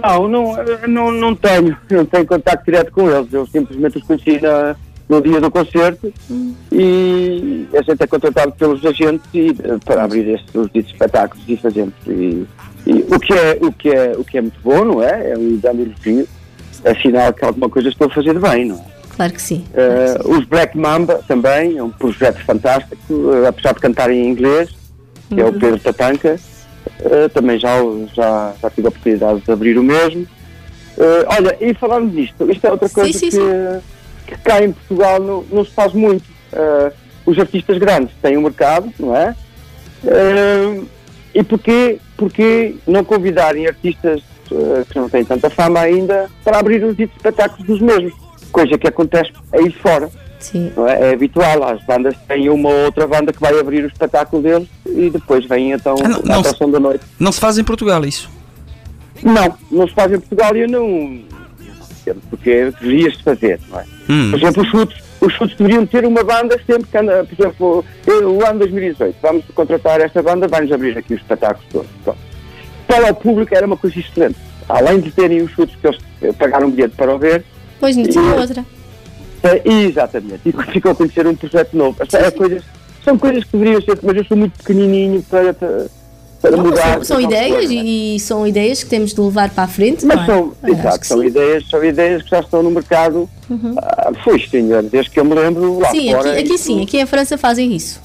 Ah, 0.03 0.19
não, 0.19 0.29
não, 0.29 0.55
não, 0.89 1.11
não 1.13 1.35
tenho, 1.35 1.77
não 1.91 2.05
tenho 2.05 2.27
contacto 2.27 2.65
direto 2.65 2.93
com 2.93 3.11
eles, 3.11 3.33
eu 3.33 3.47
simplesmente 3.47 3.99
os 3.99 4.05
conheci 4.05 4.41
na, 4.41 4.77
no 5.09 5.21
dia 5.21 5.41
do 5.41 5.51
concerto 5.51 6.13
e 6.71 7.67
a 7.77 7.83
gente 7.83 8.03
é 8.03 8.07
contratado 8.07 8.53
pelos 8.53 8.85
agentes 8.85 9.27
e, 9.35 9.53
para 9.85 10.05
abrir 10.05 10.29
estes, 10.29 10.55
os 10.55 10.71
ditos 10.71 10.93
espetáculos 10.93 11.43
e 11.49 11.57
fazemos. 11.57 11.95
E, 12.07 12.47
e 12.87 12.93
o, 13.11 13.19
que 13.19 13.33
é, 13.33 13.59
o, 13.63 13.73
que 13.73 13.89
é, 13.89 14.13
o 14.17 14.23
que 14.25 14.39
é 14.39 14.43
muito 14.43 14.59
bom, 14.63 14.85
não 14.85 15.03
é? 15.03 15.33
É 15.33 15.39
um 15.39 15.55
exame 15.57 15.83
elogio, 15.83 16.29
é 16.85 16.95
sinal 16.95 17.33
que 17.33 17.45
alguma 17.45 17.69
coisa 17.69 17.89
estou 17.89 18.07
a 18.07 18.11
fazer 18.11 18.39
bem, 18.39 18.67
não 18.67 18.77
é? 18.77 18.95
Claro 19.17 19.33
que 19.33 19.43
sim. 19.43 19.65
Uh, 19.73 20.37
os 20.37 20.45
Black 20.45 20.77
Mamba 20.77 21.21
também, 21.27 21.79
é 21.79 21.83
um 21.83 21.91
projeto 21.91 22.39
fantástico, 22.45 23.13
uh, 23.13 23.47
apesar 23.47 23.73
de 23.75 23.81
cantar 23.81 24.11
em 24.11 24.29
inglês, 24.29 24.71
que 25.29 25.41
é 25.41 25.45
o 25.45 25.53
Pedro 25.53 25.79
Tatanca, 25.79 26.37
uh, 27.01 27.29
também 27.29 27.59
já, 27.59 27.77
já, 28.13 28.55
já 28.61 28.71
tive 28.71 28.89
a 28.89 28.91
oportunidade 28.91 29.41
de 29.41 29.53
abrir 29.53 29.79
o 29.79 29.83
mesmo. 29.83 30.27
olha, 31.29 31.57
e 31.61 31.73
falando 31.75 32.11
disto, 32.11 32.51
isto 32.51 32.67
é 32.67 32.71
outra 32.71 32.89
coisa 32.89 33.13
sim, 33.13 33.31
sim, 33.31 33.31
que, 33.31 33.37
sim. 33.37 33.81
que 34.27 34.39
cá 34.39 34.63
em 34.63 34.73
Portugal 34.73 35.21
não, 35.21 35.45
não 35.51 35.65
se 35.65 35.71
faz 35.71 35.93
muito. 35.93 36.25
os 37.25 37.39
artistas 37.39 37.79
grandes 37.79 38.15
têm 38.21 38.37
um 38.37 38.43
mercado, 38.43 38.93
não 38.99 39.17
é? 39.17 39.35
e 41.35 41.43
porquê, 41.43 41.99
porquê 42.17 42.77
não 42.87 43.05
convidarem 43.05 43.67
artistas 43.67 44.23
que 44.49 44.99
não 44.99 45.09
têm 45.09 45.25
tanta 45.25 45.49
fama 45.51 45.81
ainda 45.81 46.31
para 46.43 46.59
abrir 46.59 46.85
os 46.85 46.97
ditos 46.97 47.17
espetáculos 47.17 47.67
dos 47.67 47.81
mesmos? 47.81 48.25
coisa 48.55 48.79
que 48.79 48.87
acontece 48.87 49.33
aí 49.53 49.71
fora. 49.73 50.09
Sim. 50.39 50.73
É? 50.89 51.11
é? 51.11 51.15
habitual, 51.15 51.65
as 51.65 51.83
bandas 51.85 52.15
têm 52.29 52.49
uma 52.49 52.69
ou 52.69 52.85
outra 52.85 53.07
banda 53.07 53.33
que 53.33 53.41
vai 53.41 53.59
abrir 53.59 53.83
o 53.83 53.89
espetáculo 53.89 54.43
deles 54.43 54.69
e 54.87 55.11
depois 55.11 55.45
vem 55.47 55.73
então 55.73 55.97
ah, 56.05 56.09
não, 56.09 56.37
a 56.37 56.39
atração 56.39 56.71
da 56.71 56.79
noite. 56.79 57.05
Não 57.19 57.33
se 57.33 57.41
faz 57.41 57.59
em 57.59 57.65
Portugal 57.65 58.05
isso? 58.05 58.31
Não, 59.23 59.57
não 59.71 59.89
se 59.89 59.95
faz 59.95 60.13
em 60.13 60.21
Portugal 60.21 60.55
e 60.57 60.61
eu 60.61 60.69
não. 60.69 61.23
Porque 62.29 62.71
deveria-se 62.81 63.23
fazer, 63.23 63.59
não 63.71 63.81
é? 63.81 63.85
Hum. 64.09 64.31
Por 64.31 64.39
exemplo, 64.39 64.63
os 64.63 64.69
chutes, 64.69 65.03
os 65.21 65.33
chutes 65.33 65.57
deveriam 65.57 65.87
ter 65.87 66.05
uma 66.05 66.23
banda 66.23 66.61
sempre 66.67 66.87
que 66.91 66.99
anda, 66.99 67.25
por 67.25 67.41
exemplo, 67.41 67.85
o 68.07 68.47
ano 68.47 68.59
2018, 68.59 69.17
vamos 69.23 69.45
contratar 69.55 70.01
esta 70.03 70.23
banda, 70.23 70.47
vai-nos 70.47 70.71
abrir 70.71 70.99
aqui 70.99 71.15
os 71.15 71.21
espetáculos 71.21 71.67
todos. 71.73 71.91
Pronto. 72.05 72.34
Para 72.87 73.11
o 73.11 73.15
público 73.15 73.55
era 73.55 73.67
uma 73.67 73.77
coisa 73.77 73.99
excelente. 73.99 74.37
Além 74.69 75.01
de 75.01 75.11
terem 75.11 75.43
os 75.43 75.51
chutes 75.53 75.77
que 75.77 75.87
eles 75.87 76.37
pagaram 76.37 76.69
um 76.69 76.71
bilhete 76.71 76.95
para 76.97 77.15
o 77.15 77.19
ver, 77.19 77.45
Pois, 77.85 77.97
não 77.97 78.05
tinha 78.05 78.35
outra. 78.35 78.65
É, 79.43 79.63
exatamente, 79.71 80.41
e 80.47 80.73
ficou 80.73 80.93
a 80.93 80.95
conhecer 80.95 81.27
um 81.27 81.37
projeto 81.37 81.77
novo. 81.77 81.99
É, 82.15 82.31
coisas, 82.31 82.63
são 83.05 83.19
coisas 83.19 83.45
que 83.45 83.53
deveriam 83.53 83.83
ser, 83.83 83.99
mas 84.03 84.17
eu 84.17 84.25
sou 84.25 84.39
muito 84.39 84.57
pequenininho 84.57 85.23
para, 85.29 85.53
para, 85.53 86.51
não, 86.51 86.65
mudar. 86.65 86.95
São, 86.95 87.05
são 87.05 87.21
ideias 87.21 87.71
e 87.71 88.19
são 88.21 88.47
ideias 88.47 88.83
que 88.83 88.89
temos 88.89 89.13
de 89.13 89.21
levar 89.21 89.51
para 89.51 89.65
a 89.65 89.69
frente. 89.69 90.07
Mas 90.07 90.23
é? 90.23 90.25
são, 90.25 90.55
é? 90.63 90.71
exato, 90.71 91.07
são 91.07 91.23
ideias, 91.23 91.69
são 91.69 91.85
ideias 91.85 92.23
que 92.23 92.31
já 92.31 92.41
estão 92.41 92.63
no 92.63 92.71
mercado. 92.71 93.29
Uhum. 93.51 93.75
Ah, 93.77 94.13
foi, 94.25 94.41
senhor, 94.41 94.83
desde 94.85 95.11
que 95.11 95.21
eu 95.21 95.25
me 95.27 95.35
lembro 95.35 95.79
lá 95.79 95.91
sim, 95.91 96.11
fora. 96.11 96.31
Aqui, 96.33 96.41
aqui 96.41 96.59
sim, 96.59 96.83
aqui 96.83 96.99
em 96.99 97.05
França 97.05 97.37
fazem 97.37 97.75
isso. 97.77 98.01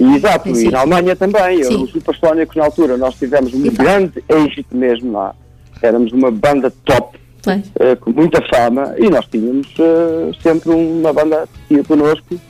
Exato, 0.00 0.48
e 0.48 0.70
na 0.70 0.80
Alemanha 0.80 1.14
também. 1.14 1.62
Sim. 1.62 1.84
Os 1.84 1.90
Supersónicos, 1.90 2.56
na 2.56 2.64
altura, 2.64 2.96
nós 2.96 3.14
tivemos 3.16 3.52
um 3.52 3.62
grande 3.62 4.24
êxito 4.28 4.74
mesmo 4.74 5.12
lá. 5.12 5.34
Éramos 5.82 6.12
uma 6.12 6.30
banda 6.30 6.72
top 6.84 7.18
uh, 7.46 7.96
com 8.00 8.10
muita 8.10 8.42
fama, 8.48 8.94
e 8.98 9.08
nós 9.10 9.26
tínhamos 9.26 9.66
uh, 9.78 10.34
sempre 10.42 10.70
uma 10.70 11.12
banda 11.12 11.48
que 11.68 11.74
ia 11.74 11.84
connosco 11.84 12.40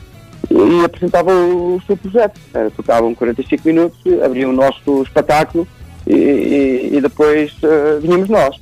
e, 0.50 0.84
apresentava 0.84 1.32
o, 1.32 1.76
o 1.76 1.82
seu 1.82 1.96
projeto. 1.96 2.38
Uh, 2.54 2.70
tocavam 2.76 3.14
45 3.14 3.66
minutos, 3.66 3.98
abriam 4.24 4.50
o 4.50 4.54
nosso 4.54 5.02
espetáculo 5.02 5.66
e, 6.06 6.14
e, 6.14 6.96
e 6.96 7.00
depois 7.00 7.52
vinhamos 8.00 8.28
nós. 8.28 8.60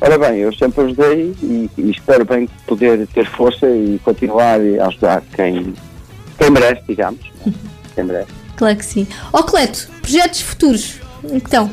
Ora 0.00 0.16
bem, 0.16 0.38
eu 0.38 0.54
sempre 0.54 0.84
ajudei 0.84 1.34
e, 1.42 1.70
e, 1.76 1.90
espero 1.90 2.24
bem 2.24 2.48
poder 2.66 3.06
ter 3.08 3.26
força 3.26 3.68
e 3.68 3.98
continuar 4.04 4.60
a 4.80 4.86
ajudar 4.86 5.22
quem, 5.34 5.74
quem 6.38 6.50
merece, 6.50 6.82
digamos. 6.86 7.20
Quem 7.98 8.04
merece. 8.04 8.30
Claro 8.56 8.76
que 8.76 8.84
sim. 8.84 9.08
Ó 9.32 9.40
oh, 9.40 9.42
Cleto, 9.42 9.88
projetos 10.00 10.40
futuros, 10.40 11.00
então? 11.32 11.68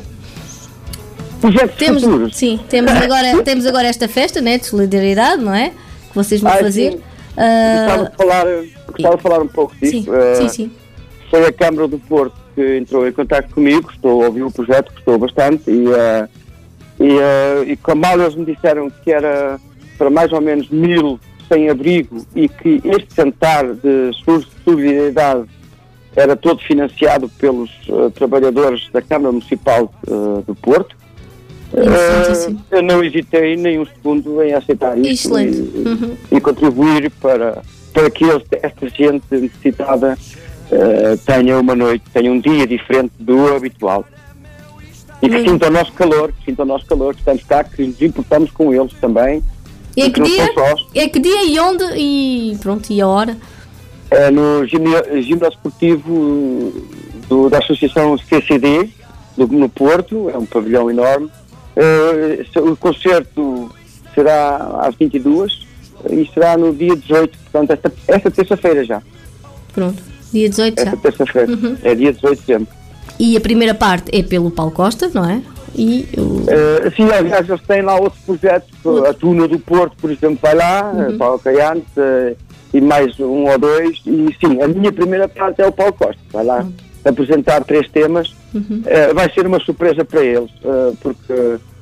projetos 1.40 1.76
temos, 1.76 2.02
futuros. 2.02 2.36
Sim, 2.36 2.58
temos 2.68 2.90
agora, 3.00 3.44
temos 3.44 3.64
agora 3.64 3.86
esta 3.86 4.08
festa 4.08 4.40
né, 4.40 4.58
de 4.58 4.66
solidariedade, 4.66 5.40
não 5.40 5.54
é? 5.54 5.70
Que 6.08 6.14
vocês 6.16 6.40
vão 6.40 6.50
fazer. 6.50 6.94
Sim. 6.94 6.98
Uh... 6.98 7.86
Gostava, 7.86 8.10
de 8.10 8.16
falar, 8.16 8.46
gostava 8.88 9.16
de 9.16 9.22
falar 9.22 9.40
um 9.40 9.46
pouco 9.46 9.76
disso. 9.76 9.92
Sim, 9.92 10.06
uh, 10.10 10.36
sim, 10.36 10.48
sim. 10.48 10.72
Foi 11.30 11.46
a 11.46 11.52
Câmara 11.52 11.86
do 11.86 11.98
Porto 12.00 12.34
que 12.56 12.76
entrou 12.76 13.06
em 13.06 13.12
contato 13.12 13.54
comigo, 13.54 13.88
estou 13.92 14.24
a 14.24 14.26
ouvir 14.26 14.42
o 14.42 14.50
projeto, 14.50 14.92
gostou 14.94 15.18
bastante 15.18 15.70
e, 15.70 15.86
uh, 15.86 16.28
e, 16.98 17.08
uh, 17.08 17.64
e 17.68 17.76
como 17.76 18.02
mal 18.02 18.20
eles 18.20 18.34
me 18.34 18.44
disseram 18.44 18.90
que 18.90 19.12
era 19.12 19.60
para 19.96 20.10
mais 20.10 20.32
ou 20.32 20.40
menos 20.40 20.68
mil 20.70 21.20
sem 21.48 21.70
abrigo 21.70 22.26
e 22.34 22.48
que 22.48 22.80
este 22.84 23.14
jantar 23.14 23.74
de 23.74 24.10
solidariedade 24.64 25.46
era 26.16 26.34
todo 26.34 26.62
financiado 26.62 27.28
pelos 27.28 27.70
uh, 27.88 28.10
trabalhadores 28.10 28.88
da 28.90 29.02
Câmara 29.02 29.30
Municipal 29.30 29.92
uh, 30.08 30.42
do 30.46 30.54
Porto. 30.54 30.96
Uh, 31.72 32.58
eu 32.70 32.82
não 32.82 33.04
hesitei 33.04 33.54
nem 33.54 33.78
um 33.78 33.84
segundo 33.84 34.42
em 34.42 34.54
aceitar 34.54 34.96
isso 34.98 35.38
e, 35.38 35.48
uhum. 35.48 36.16
e, 36.32 36.40
contribuir 36.40 37.10
para, 37.20 37.62
para 37.92 38.10
que 38.10 38.24
esta 38.62 38.88
gente 38.88 39.24
necessitada 39.30 40.16
tenha 41.24 41.60
uma 41.60 41.76
noite, 41.76 42.04
tenha 42.12 42.32
um 42.32 42.40
dia 42.40 42.66
diferente 42.66 43.12
do 43.20 43.54
habitual. 43.54 44.04
E 45.22 45.28
que 45.28 45.42
sinta 45.42 45.68
o 45.68 45.70
nosso 45.70 45.92
calor, 45.92 46.32
que 46.32 46.44
sinta 46.44 46.62
o 46.62 46.66
nosso 46.66 46.86
calor, 46.86 47.14
que 47.14 47.20
estamos 47.20 47.44
cá, 47.44 47.62
que 47.62 47.84
nos 47.84 48.00
importamos 48.02 48.50
com 48.50 48.74
eles 48.74 48.92
também. 49.00 49.42
E 49.96 50.02
é 50.02 50.10
que, 50.10 50.20
dia? 50.20 50.48
É 50.94 51.08
que 51.08 51.18
dia 51.20 51.44
e 51.44 51.58
onde? 51.58 51.84
E 51.96 52.56
pronto, 52.60 52.92
e 52.92 53.00
a 53.00 53.06
hora? 53.06 53.36
É 54.10 54.30
no 54.30 54.64
ginásio 54.66 55.48
esportivo 55.48 56.72
do, 57.28 57.50
da 57.50 57.58
Associação 57.58 58.16
CCD, 58.18 58.88
do, 59.36 59.46
no 59.48 59.68
Porto, 59.68 60.30
é 60.30 60.38
um 60.38 60.46
pavilhão 60.46 60.90
enorme. 60.90 61.30
Uh, 61.76 62.70
o 62.70 62.76
concerto 62.76 63.70
será 64.14 64.80
às 64.80 64.94
22 64.94 65.66
e 66.10 66.28
será 66.32 66.56
no 66.56 66.72
dia 66.72 66.96
18, 66.96 67.38
portanto, 67.38 67.70
esta, 67.72 67.92
esta 68.08 68.30
terça-feira 68.30 68.84
já. 68.84 69.02
Pronto, 69.74 70.02
dia 70.32 70.48
18 70.48 70.78
esta 70.78 70.90
já. 70.90 70.96
terça-feira, 70.96 71.52
uhum. 71.52 71.76
é 71.82 71.94
dia 71.94 72.12
18 72.12 72.40
de 72.40 72.46
dezembro. 72.46 72.68
E 73.18 73.36
a 73.36 73.40
primeira 73.40 73.74
parte 73.74 74.16
é 74.16 74.22
pelo 74.22 74.50
Paulo 74.50 74.72
Costa, 74.72 75.10
não 75.12 75.28
é? 75.28 75.42
E 75.74 76.08
o... 76.16 76.20
Uh, 76.20 76.94
sim, 76.96 77.10
aliás, 77.10 77.48
eles 77.48 77.60
têm 77.62 77.82
lá 77.82 77.96
outros 77.96 78.22
projetos, 78.22 78.70
a 79.06 79.12
Tuna 79.12 79.46
do 79.46 79.58
Porto, 79.58 79.96
por 79.98 80.10
exemplo, 80.10 80.38
vai 80.40 80.54
lá, 80.54 80.90
uhum. 80.92 81.18
Paulo 81.18 81.38
Caiante, 81.38 81.86
uh, 81.98 82.36
e 82.72 82.80
mais 82.80 83.18
um 83.20 83.44
ou 83.44 83.58
dois, 83.58 84.02
e 84.06 84.36
sim, 84.40 84.60
a 84.62 84.68
minha 84.68 84.92
primeira 84.92 85.28
parte 85.28 85.62
é 85.62 85.66
o 85.66 85.72
Paulo 85.72 85.92
Costa, 85.92 86.20
vai 86.32 86.44
lá. 86.44 86.60
Uhum 86.60 86.86
apresentar 87.08 87.64
três 87.64 87.88
temas. 87.90 88.34
Uhum. 88.54 88.82
Uh, 88.84 89.14
vai 89.14 89.30
ser 89.32 89.46
uma 89.46 89.60
surpresa 89.60 90.04
para 90.04 90.24
eles, 90.24 90.50
uh, 90.64 90.96
porque 91.00 91.32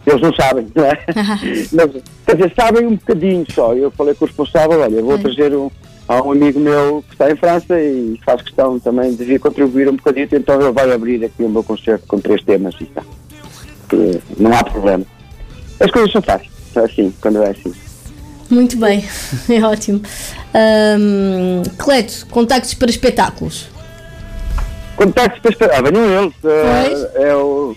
eles 0.07 0.21
não 0.21 0.35
sabem, 0.35 0.67
não 0.75 0.85
é? 0.85 0.99
Mas, 1.73 2.03
quer 2.27 2.37
dizer, 2.37 2.53
sabem 2.55 2.87
um 2.87 2.97
bocadinho 2.97 3.47
só. 3.51 3.75
Eu 3.75 3.91
falei 3.91 4.15
com 4.15 4.25
o 4.25 4.29
responsável, 4.29 4.81
olha, 4.81 5.03
vou 5.03 5.15
é. 5.15 5.19
trazer 5.19 5.55
um, 5.55 5.71
a 6.09 6.23
um 6.23 6.33
amigo 6.33 6.61
meu 6.61 7.03
que 7.07 7.15
está 7.15 7.31
em 7.31 7.37
França 7.37 7.81
e 7.81 8.19
faz 8.25 8.43
questão 8.43 8.79
também 8.79 9.15
de 9.15 9.25
vir 9.25 9.41
contribuir 9.41 9.89
um 9.89 9.97
bocadinho, 9.97 10.29
então 10.33 10.61
ele 10.61 10.73
vai 10.73 10.93
abrir 10.93 11.25
aqui 11.25 11.43
o 11.43 11.49
meu 11.49 11.63
concerto 11.63 12.07
com 12.07 12.19
três 12.19 12.43
temas 12.43 12.75
e 12.81 12.85
está. 12.85 13.03
Não 14.39 14.53
há 14.53 14.65
problema. 14.65 15.05
As 15.81 15.91
coisas 15.91 16.11
são 16.13 16.23
fáceis, 16.23 16.51
é 16.77 16.81
assim, 16.81 17.15
quando 17.21 17.43
é 17.43 17.51
assim. 17.51 17.73
Muito 18.51 18.77
bem, 18.77 19.05
é 19.49 19.65
ótimo. 19.65 20.03
Um, 20.55 21.63
Cleto, 21.79 22.27
contactos 22.31 22.75
para 22.75 22.91
espetáculos. 22.91 23.69
Contactos 24.97 25.41
para 25.41 25.51
espetáculos, 25.51 25.89
ah, 25.89 25.93
venham 25.93 26.23
eles. 26.23 26.35
Uh, 26.45 27.23
é 27.23 27.37
o, 27.37 27.77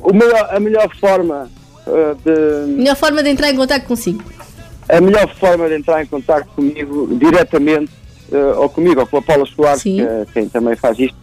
o 0.00 0.12
melhor, 0.12 0.48
a 0.50 0.60
melhor 0.60 0.96
forma 0.96 1.50
uh, 1.86 2.14
de. 2.24 2.72
Melhor 2.72 2.96
forma 2.96 3.22
de 3.22 3.30
entrar 3.30 3.50
em 3.50 3.56
contato 3.56 3.84
consigo. 3.84 4.22
A 4.88 5.00
melhor 5.00 5.34
forma 5.36 5.68
de 5.68 5.76
entrar 5.76 6.02
em 6.02 6.06
contato 6.06 6.46
comigo 6.54 7.08
diretamente, 7.16 7.92
uh, 8.30 8.60
ou 8.60 8.68
comigo, 8.68 9.00
ou 9.00 9.06
com 9.06 9.16
a 9.16 9.22
Paula 9.22 9.46
Soares, 9.46 9.82
que 9.82 10.00
é 10.00 10.26
quem 10.32 10.48
também 10.48 10.76
faz 10.76 10.98
isto, 10.98 11.16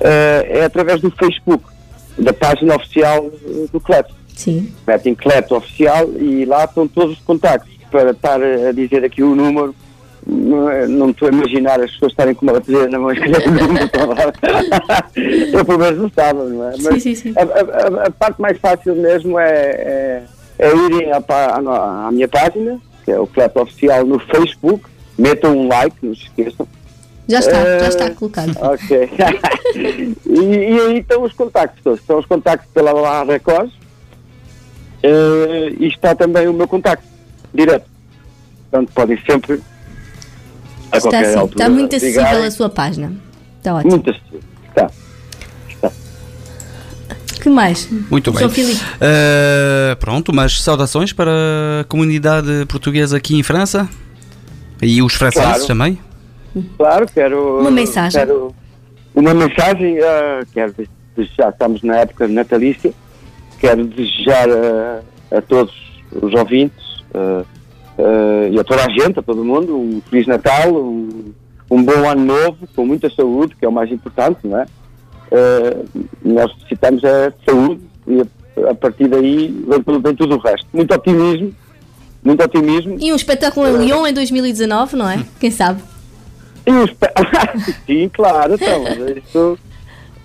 é 0.00 0.64
através 0.64 1.00
do 1.00 1.10
Facebook, 1.10 1.64
da 2.18 2.32
página 2.32 2.76
oficial 2.76 3.30
do 3.72 3.80
Cleto. 3.80 4.14
Sim. 4.34 4.72
Metem 4.86 5.14
Cleto 5.14 5.54
Oficial 5.54 6.10
e 6.18 6.44
lá 6.44 6.64
estão 6.64 6.88
todos 6.88 7.16
os 7.16 7.24
contactos 7.24 7.72
para 7.94 8.10
estar 8.10 8.42
a 8.42 8.72
dizer 8.72 9.04
aqui 9.04 9.22
o 9.22 9.36
número 9.36 9.72
não, 10.26 11.10
estou 11.10 11.28
a 11.28 11.30
imaginar 11.30 11.80
as 11.80 11.92
pessoas 11.92 12.10
estarem 12.10 12.34
com 12.34 12.44
uma 12.44 12.54
bateria 12.54 12.88
na 12.88 12.98
mão 12.98 13.12
e 13.12 13.14
escrever 13.14 13.44
Eu 15.54 15.64
pelo 15.64 15.78
menos 15.78 15.98
não 15.98 16.08
estava, 16.08 16.44
não 16.44 16.68
é? 16.68 16.74
Mas 16.82 17.02
sim, 17.02 17.14
sim, 17.14 17.16
sim. 17.32 17.32
A, 17.36 17.42
a, 17.42 18.06
a, 18.06 18.10
parte 18.10 18.40
mais 18.40 18.58
fácil 18.58 18.96
mesmo 18.96 19.38
é, 19.38 19.48
é, 19.48 20.24
é 20.58 20.74
irem 20.74 21.12
à, 21.12 21.22
à, 21.28 22.08
à, 22.08 22.10
minha 22.10 22.26
página, 22.26 22.80
que 23.04 23.12
é 23.12 23.20
o 23.20 23.28
Cleto 23.28 23.60
Oficial 23.60 24.04
no 24.04 24.18
Facebook, 24.18 24.84
metam 25.16 25.56
um 25.56 25.68
like, 25.68 25.94
não 26.02 26.16
se 26.16 26.22
esqueçam. 26.22 26.66
Já 27.28 27.38
está, 27.38 27.60
uh, 27.60 27.80
já 27.80 27.88
está 27.88 28.10
colocado. 28.10 28.56
Ok. 28.60 29.10
e, 30.26 30.30
e, 30.30 30.80
aí 30.80 30.98
estão 30.98 31.22
os 31.22 31.32
contactos 31.32 31.80
todos. 31.84 32.00
Estão 32.00 32.18
os 32.18 32.26
contactos 32.26 32.68
pela 32.72 32.92
Barra 32.92 33.24
Records 33.24 33.72
uh, 35.04 35.76
e 35.78 35.86
está 35.86 36.14
também 36.14 36.48
o 36.48 36.52
meu 36.52 36.66
contacto 36.66 37.13
direto. 37.54 37.86
Portanto, 38.70 38.92
podem 38.94 39.18
sempre 39.28 39.60
a 40.92 40.96
Está, 40.96 41.00
qualquer 41.10 41.24
assim, 41.28 41.38
altura. 41.38 41.62
está 41.64 41.68
muito 41.72 41.96
acessível 41.96 42.22
ligarem. 42.24 42.46
a 42.46 42.50
sua 42.50 42.68
página. 42.68 43.12
Está 43.58 43.74
ótimo. 43.74 43.90
Muito 43.92 44.10
acessível. 44.10 44.40
Está. 44.68 44.90
Está. 45.68 45.90
que 47.40 47.48
mais? 47.50 47.88
Muito 48.10 48.32
bem. 48.32 48.46
Uh, 48.46 49.96
pronto, 50.00 50.32
mas 50.32 50.60
saudações 50.60 51.12
para 51.12 51.30
a 51.80 51.84
comunidade 51.84 52.66
portuguesa 52.68 53.16
aqui 53.16 53.36
em 53.38 53.42
França 53.42 53.88
e 54.82 55.00
os 55.02 55.14
franceses 55.14 55.48
Claro. 55.48 55.66
também. 55.66 55.98
Claro, 56.76 57.06
quero. 57.12 57.60
Uma 57.60 57.70
mensagem. 57.70 58.20
Quero 58.20 58.54
uma 59.14 59.34
mensagem. 59.34 59.98
ah, 60.00 60.44
quero 60.52 60.74
desejar, 61.16 61.50
estamos 61.50 61.82
na 61.82 61.96
época 61.98 62.26
natalícia. 62.28 62.92
Quero 63.60 63.84
desejar 63.86 64.48
ah, 64.50 65.00
a 65.36 65.40
todos 65.42 65.72
os 66.12 66.32
ouvintes 66.34 66.83
e 68.52 68.58
a 68.58 68.64
toda 68.64 68.84
a 68.84 68.90
gente, 68.90 69.18
a 69.18 69.22
todo 69.22 69.44
mundo, 69.44 69.76
um 69.76 70.00
Feliz 70.10 70.26
Natal, 70.26 70.72
um, 70.74 71.32
um 71.70 71.82
bom 71.82 72.08
ano 72.08 72.24
novo, 72.24 72.58
com 72.74 72.84
muita 72.86 73.08
saúde, 73.10 73.54
que 73.56 73.64
é 73.64 73.68
o 73.68 73.72
mais 73.72 73.90
importante, 73.92 74.38
não 74.44 74.58
é? 74.58 74.66
Ah, 75.32 75.84
nós 76.24 76.52
necessitamos 76.56 77.02
é 77.04 77.30
de 77.30 77.36
saúde 77.44 77.80
e 78.06 78.20
a, 78.20 78.70
a 78.70 78.74
partir 78.74 79.08
daí 79.08 79.48
vem, 79.68 79.82
tudo- 79.82 80.00
vem 80.00 80.14
tudo 80.14 80.34
o 80.36 80.38
resto. 80.38 80.66
Muito 80.72 80.94
otimismo, 80.94 81.54
muito 82.22 82.42
otimismo. 82.42 82.96
E 83.00 83.12
um 83.12 83.16
espetáculo 83.16 83.66
em 83.68 83.84
Lyon 83.86 84.06
em 84.06 84.12
2019, 84.14 84.96
não 84.96 85.08
é? 85.08 85.24
Quem 85.40 85.50
sabe? 85.50 85.80
Pe- 86.64 87.12
Sim, 87.86 88.08
claro, 88.12 88.54
então, 88.54 88.84
isso 89.16 89.58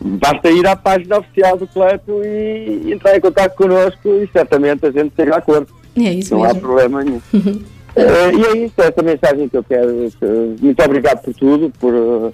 basta 0.01 0.49
ir 0.49 0.65
à 0.65 0.75
página 0.75 1.17
oficial 1.19 1.57
do 1.57 1.67
Cleto 1.67 2.21
e 2.23 2.93
entrar 2.93 3.17
em 3.17 3.19
contato 3.19 3.55
connosco 3.55 4.07
e 4.07 4.29
certamente 4.31 4.85
a 4.85 4.91
gente 4.91 5.13
chega 5.15 5.35
a 5.35 5.37
acordo. 5.39 5.67
É 6.07 6.13
isso 6.13 6.33
Não 6.35 6.43
há 6.43 6.47
mesmo. 6.47 6.61
problema 6.61 7.03
nenhum. 7.03 7.21
Eh, 7.95 8.31
e 8.35 8.45
é 8.45 8.65
isso, 8.65 8.73
essa 8.77 9.01
mensagem 9.01 9.49
que 9.49 9.57
eu 9.57 9.63
quero. 9.63 10.09
que- 10.19 10.63
muito 10.63 10.81
obrigado 10.83 11.21
por 11.23 11.33
tudo, 11.33 11.73
por, 11.79 12.31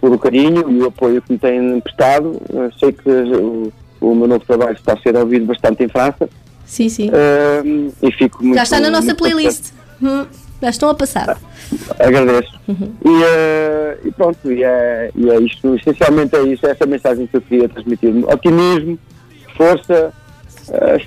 por 0.00 0.12
o 0.12 0.18
carinho 0.18 0.68
e 0.70 0.80
o 0.80 0.86
apoio 0.86 1.20
que 1.20 1.32
me 1.34 1.38
têm 1.38 1.78
prestado. 1.80 2.40
Eh, 2.52 2.70
sei 2.80 2.90
que 2.90 3.08
o, 3.10 3.70
o 4.00 4.14
meu 4.14 4.26
novo 4.26 4.44
trabalho 4.46 4.72
está 4.72 4.94
a 4.94 4.96
ser 5.00 5.14
ouvido 5.14 5.44
bastante 5.44 5.84
em 5.84 5.88
França 5.88 6.26
Sim, 6.64 6.88
sim. 6.88 7.10
eh, 7.12 7.62
e 8.02 8.12
fico 8.12 8.42
muito. 8.42 8.56
Já 8.56 8.62
está 8.62 8.80
na 8.80 8.90
nossa 8.90 9.14
playlist. 9.14 9.72
Hum, 10.02 10.24
Já 10.62 10.70
estão 10.70 10.88
a 10.88 10.94
passar. 10.94 11.36
Agradeço. 12.00 12.58
Uhum. 12.66 12.90
E, 13.04 14.08
e 14.08 14.10
pronto, 14.12 14.50
e 14.50 14.64
é, 14.64 15.10
e 15.14 15.28
é 15.30 15.38
isto, 15.42 15.74
essencialmente 15.76 16.34
é 16.34 16.42
isso, 16.44 16.66
é 16.66 16.70
essa 16.70 16.86
mensagem 16.86 17.26
que 17.26 17.36
eu 17.36 17.42
queria 17.42 17.68
transmitir. 17.68 18.10
Otimismo, 18.26 18.98
força, 19.54 20.12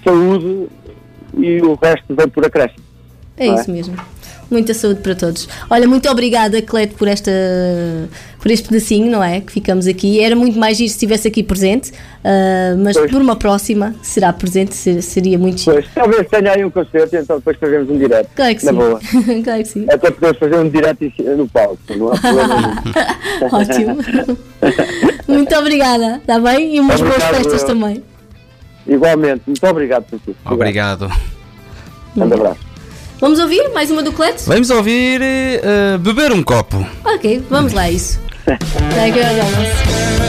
saúde 0.04 0.68
e 1.36 1.62
o 1.62 1.76
resto 1.76 2.16
vem 2.16 2.28
por 2.28 2.46
acréscimo. 2.46 2.84
É 3.38 3.48
é? 3.48 3.56
isso 3.56 3.72
mesmo. 3.72 3.96
Muita 4.50 4.74
saúde 4.74 5.02
para 5.02 5.14
todos. 5.14 5.48
Olha, 5.70 5.86
muito 5.86 6.10
obrigada, 6.10 6.62
Cleto, 6.62 6.96
por, 6.96 7.08
esta, 7.10 7.30
por 8.40 8.50
este 8.50 8.70
pedacinho, 8.70 9.12
não 9.12 9.22
é? 9.22 9.42
Que 9.42 9.52
ficamos 9.52 9.88
aqui. 9.88 10.22
Era 10.24 10.38
muito 10.38 10.58
mais 10.58 10.78
giro 10.78 10.88
se 10.88 10.96
estivesse 10.96 11.28
aqui 11.28 11.44
presente, 11.44 11.92
ah, 12.24 12.74
mas 12.78 12.96
Pois. 12.96 13.12
por 13.12 13.22
uma 13.22 13.36
próxima 13.36 13.94
será 14.02 14.32
presente, 14.32 14.74
ser- 14.74 15.02
seria 15.02 15.38
muito 15.38 15.60
giro. 15.60 15.74
Pois, 15.74 15.88
talvez 15.94 16.28
tenha 16.30 16.54
aí 16.54 16.64
um 16.64 16.70
concerto 16.70 17.14
e 17.14 17.20
então 17.20 17.38
depois 17.40 17.58
fazemos 17.58 17.90
um 17.90 17.98
direto. 17.98 18.30
Claro 18.36 18.56
que 18.56 18.66
na 18.66 18.72
sim. 18.72 18.78
boa. 18.78 19.00
claro 19.44 19.64
que 19.64 19.68
sim. 19.68 19.86
Até 19.90 20.12
podemos 20.12 20.38
fazer 20.38 20.56
um 20.56 20.70
direto 20.70 21.14
no 21.38 21.50
palco, 21.50 21.78
não 21.98 22.14
há 22.14 22.18
problema. 22.18 22.84
Ótimo. 23.52 23.98
muito 25.28 25.56
obrigada, 25.56 26.18
está 26.22 26.40
bem? 26.40 26.74
E 26.78 26.80
umas 26.80 27.02
boas 27.02 27.22
festas 27.22 27.62
eu. 27.64 27.68
também. 27.68 28.02
Igualmente, 28.88 29.44
muito 29.46 29.66
obrigado 29.66 30.04
por 30.04 30.20
tudo. 30.20 30.38
Obrigado. 30.46 31.12
Um 32.16 32.20
grande 32.20 32.34
abraço. 32.34 32.60
Vamos 33.20 33.40
ouvir 33.40 33.70
mais 33.74 33.90
uma 33.90 34.04
do 34.04 34.12
Cleto? 34.12 34.44
Vamos 34.46 34.70
ouvir 34.70 35.22
eh, 35.22 35.98
Beber 36.00 36.32
um 36.32 36.44
Copo. 36.44 36.86
Ok, 37.04 37.44
vamos 37.50 37.74
lá, 37.74 37.90
isso. 37.90 38.20
You 38.48 40.27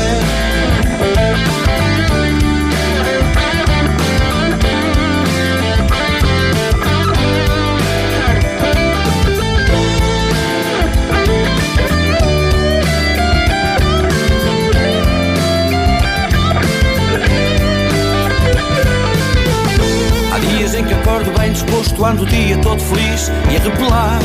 disposto, 21.78 22.04
ando 22.04 22.22
o 22.24 22.26
dia 22.26 22.58
todo 22.58 22.80
feliz 22.80 23.30
e 23.50 23.56
a 23.56 23.60
repelar. 23.60 24.18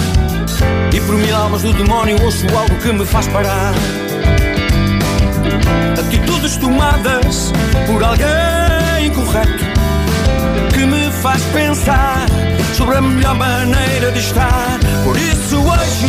E 0.94 1.00
por 1.02 1.16
mil 1.16 1.36
almas 1.36 1.62
do 1.62 1.74
demónio 1.74 2.22
ouço 2.24 2.46
algo 2.56 2.76
que 2.78 2.92
me 2.92 3.06
faz 3.06 3.28
parar. 3.28 3.74
Atitudes 6.00 6.58
tomadas 6.58 7.52
por 7.86 8.04
alguém 8.04 9.12
correto 9.14 9.66
que 10.74 10.86
me 10.86 11.12
faz 11.12 11.42
pensar 11.54 12.26
sobre 12.76 12.98
a 12.98 13.02
melhor 13.02 13.36
maneira 13.36 14.12
de 14.12 14.20
estar. 14.20 14.80
Por 15.04 15.18
isso 15.18 15.58
hoje 15.58 16.08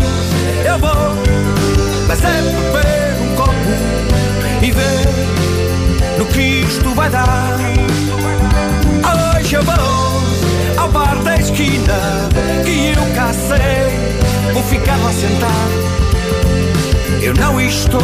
Eu 17.22 17.32
não 17.34 17.58
estou 17.58 18.00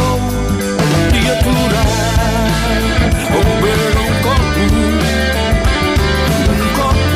de 1.11 1.29
aturar. 1.29 1.85
Vou 3.31 3.43
beber 3.43 3.79
um 3.97 4.11
copo. 4.23 4.61
Um 6.49 6.67
copo. 6.75 7.11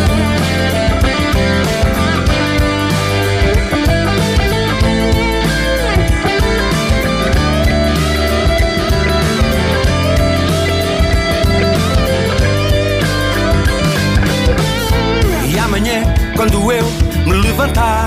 E 15.47 15.57
amanhã, 15.57 16.03
quando 16.35 16.71
eu 16.71 16.85
me 17.25 17.33
levantar, 17.33 18.05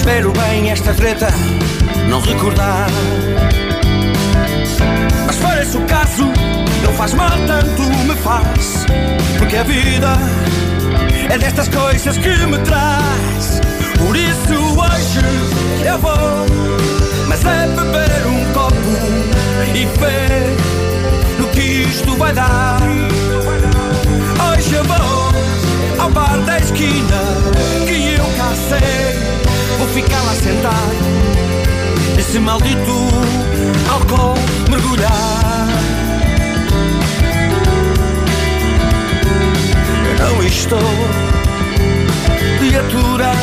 espero 0.00 0.32
bem 0.32 0.70
esta 0.70 0.94
treta 0.94 1.28
não 2.08 2.22
recordar. 2.22 2.88
Mas 5.26 5.60
esse 5.60 5.76
o 5.76 5.80
caso, 5.82 6.24
não 6.82 6.92
faz 6.94 7.12
mal, 7.12 7.36
tanto 7.46 7.82
me 8.06 8.14
faz. 8.16 8.86
Porque 9.36 9.56
a 9.56 9.62
vida 9.62 10.16
é 11.28 11.36
destas 11.36 11.68
coisas 11.68 12.16
que 12.16 12.30
me 12.46 12.58
traz. 12.60 13.60
Por 13.98 14.16
isso 14.16 14.54
hoje 14.54 15.20
eu 15.86 15.98
vou, 15.98 16.46
mas 17.28 17.44
é 17.44 17.66
beber 17.66 18.26
um 18.26 18.52
copo 18.54 18.74
e 19.74 19.84
ver 19.98 20.89
nesse 32.30 32.38
maldito 32.38 33.08
álcool 33.90 34.34
mergulhar. 34.70 35.66
Eu 40.06 40.36
não 40.36 40.42
estou 40.44 40.78
de 42.60 42.76
aturar. 42.76 43.34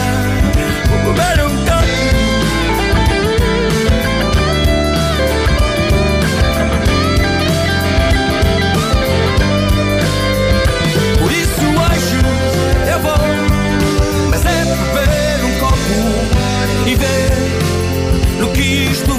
Vou 1.03 1.13
beber 1.13 1.46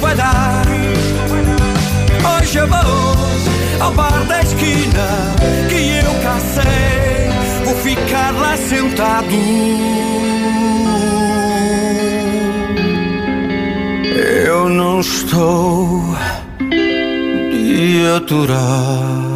vai 0.09 0.15
dar. 0.15 0.65
Hoje 2.41 2.57
eu 2.57 2.67
vou 2.67 3.15
ao 3.79 3.91
bar 3.93 4.25
da 4.25 4.41
esquina 4.41 5.35
que 5.69 5.99
eu 6.05 6.13
cá 6.23 6.37
sei, 6.55 7.65
vou 7.65 7.75
ficar 7.75 8.31
lá 8.33 8.57
sentado. 8.57 9.27
Eu 14.45 14.69
não 14.69 14.99
estou 14.99 16.15
de 17.51 18.05
aturar. 18.15 19.28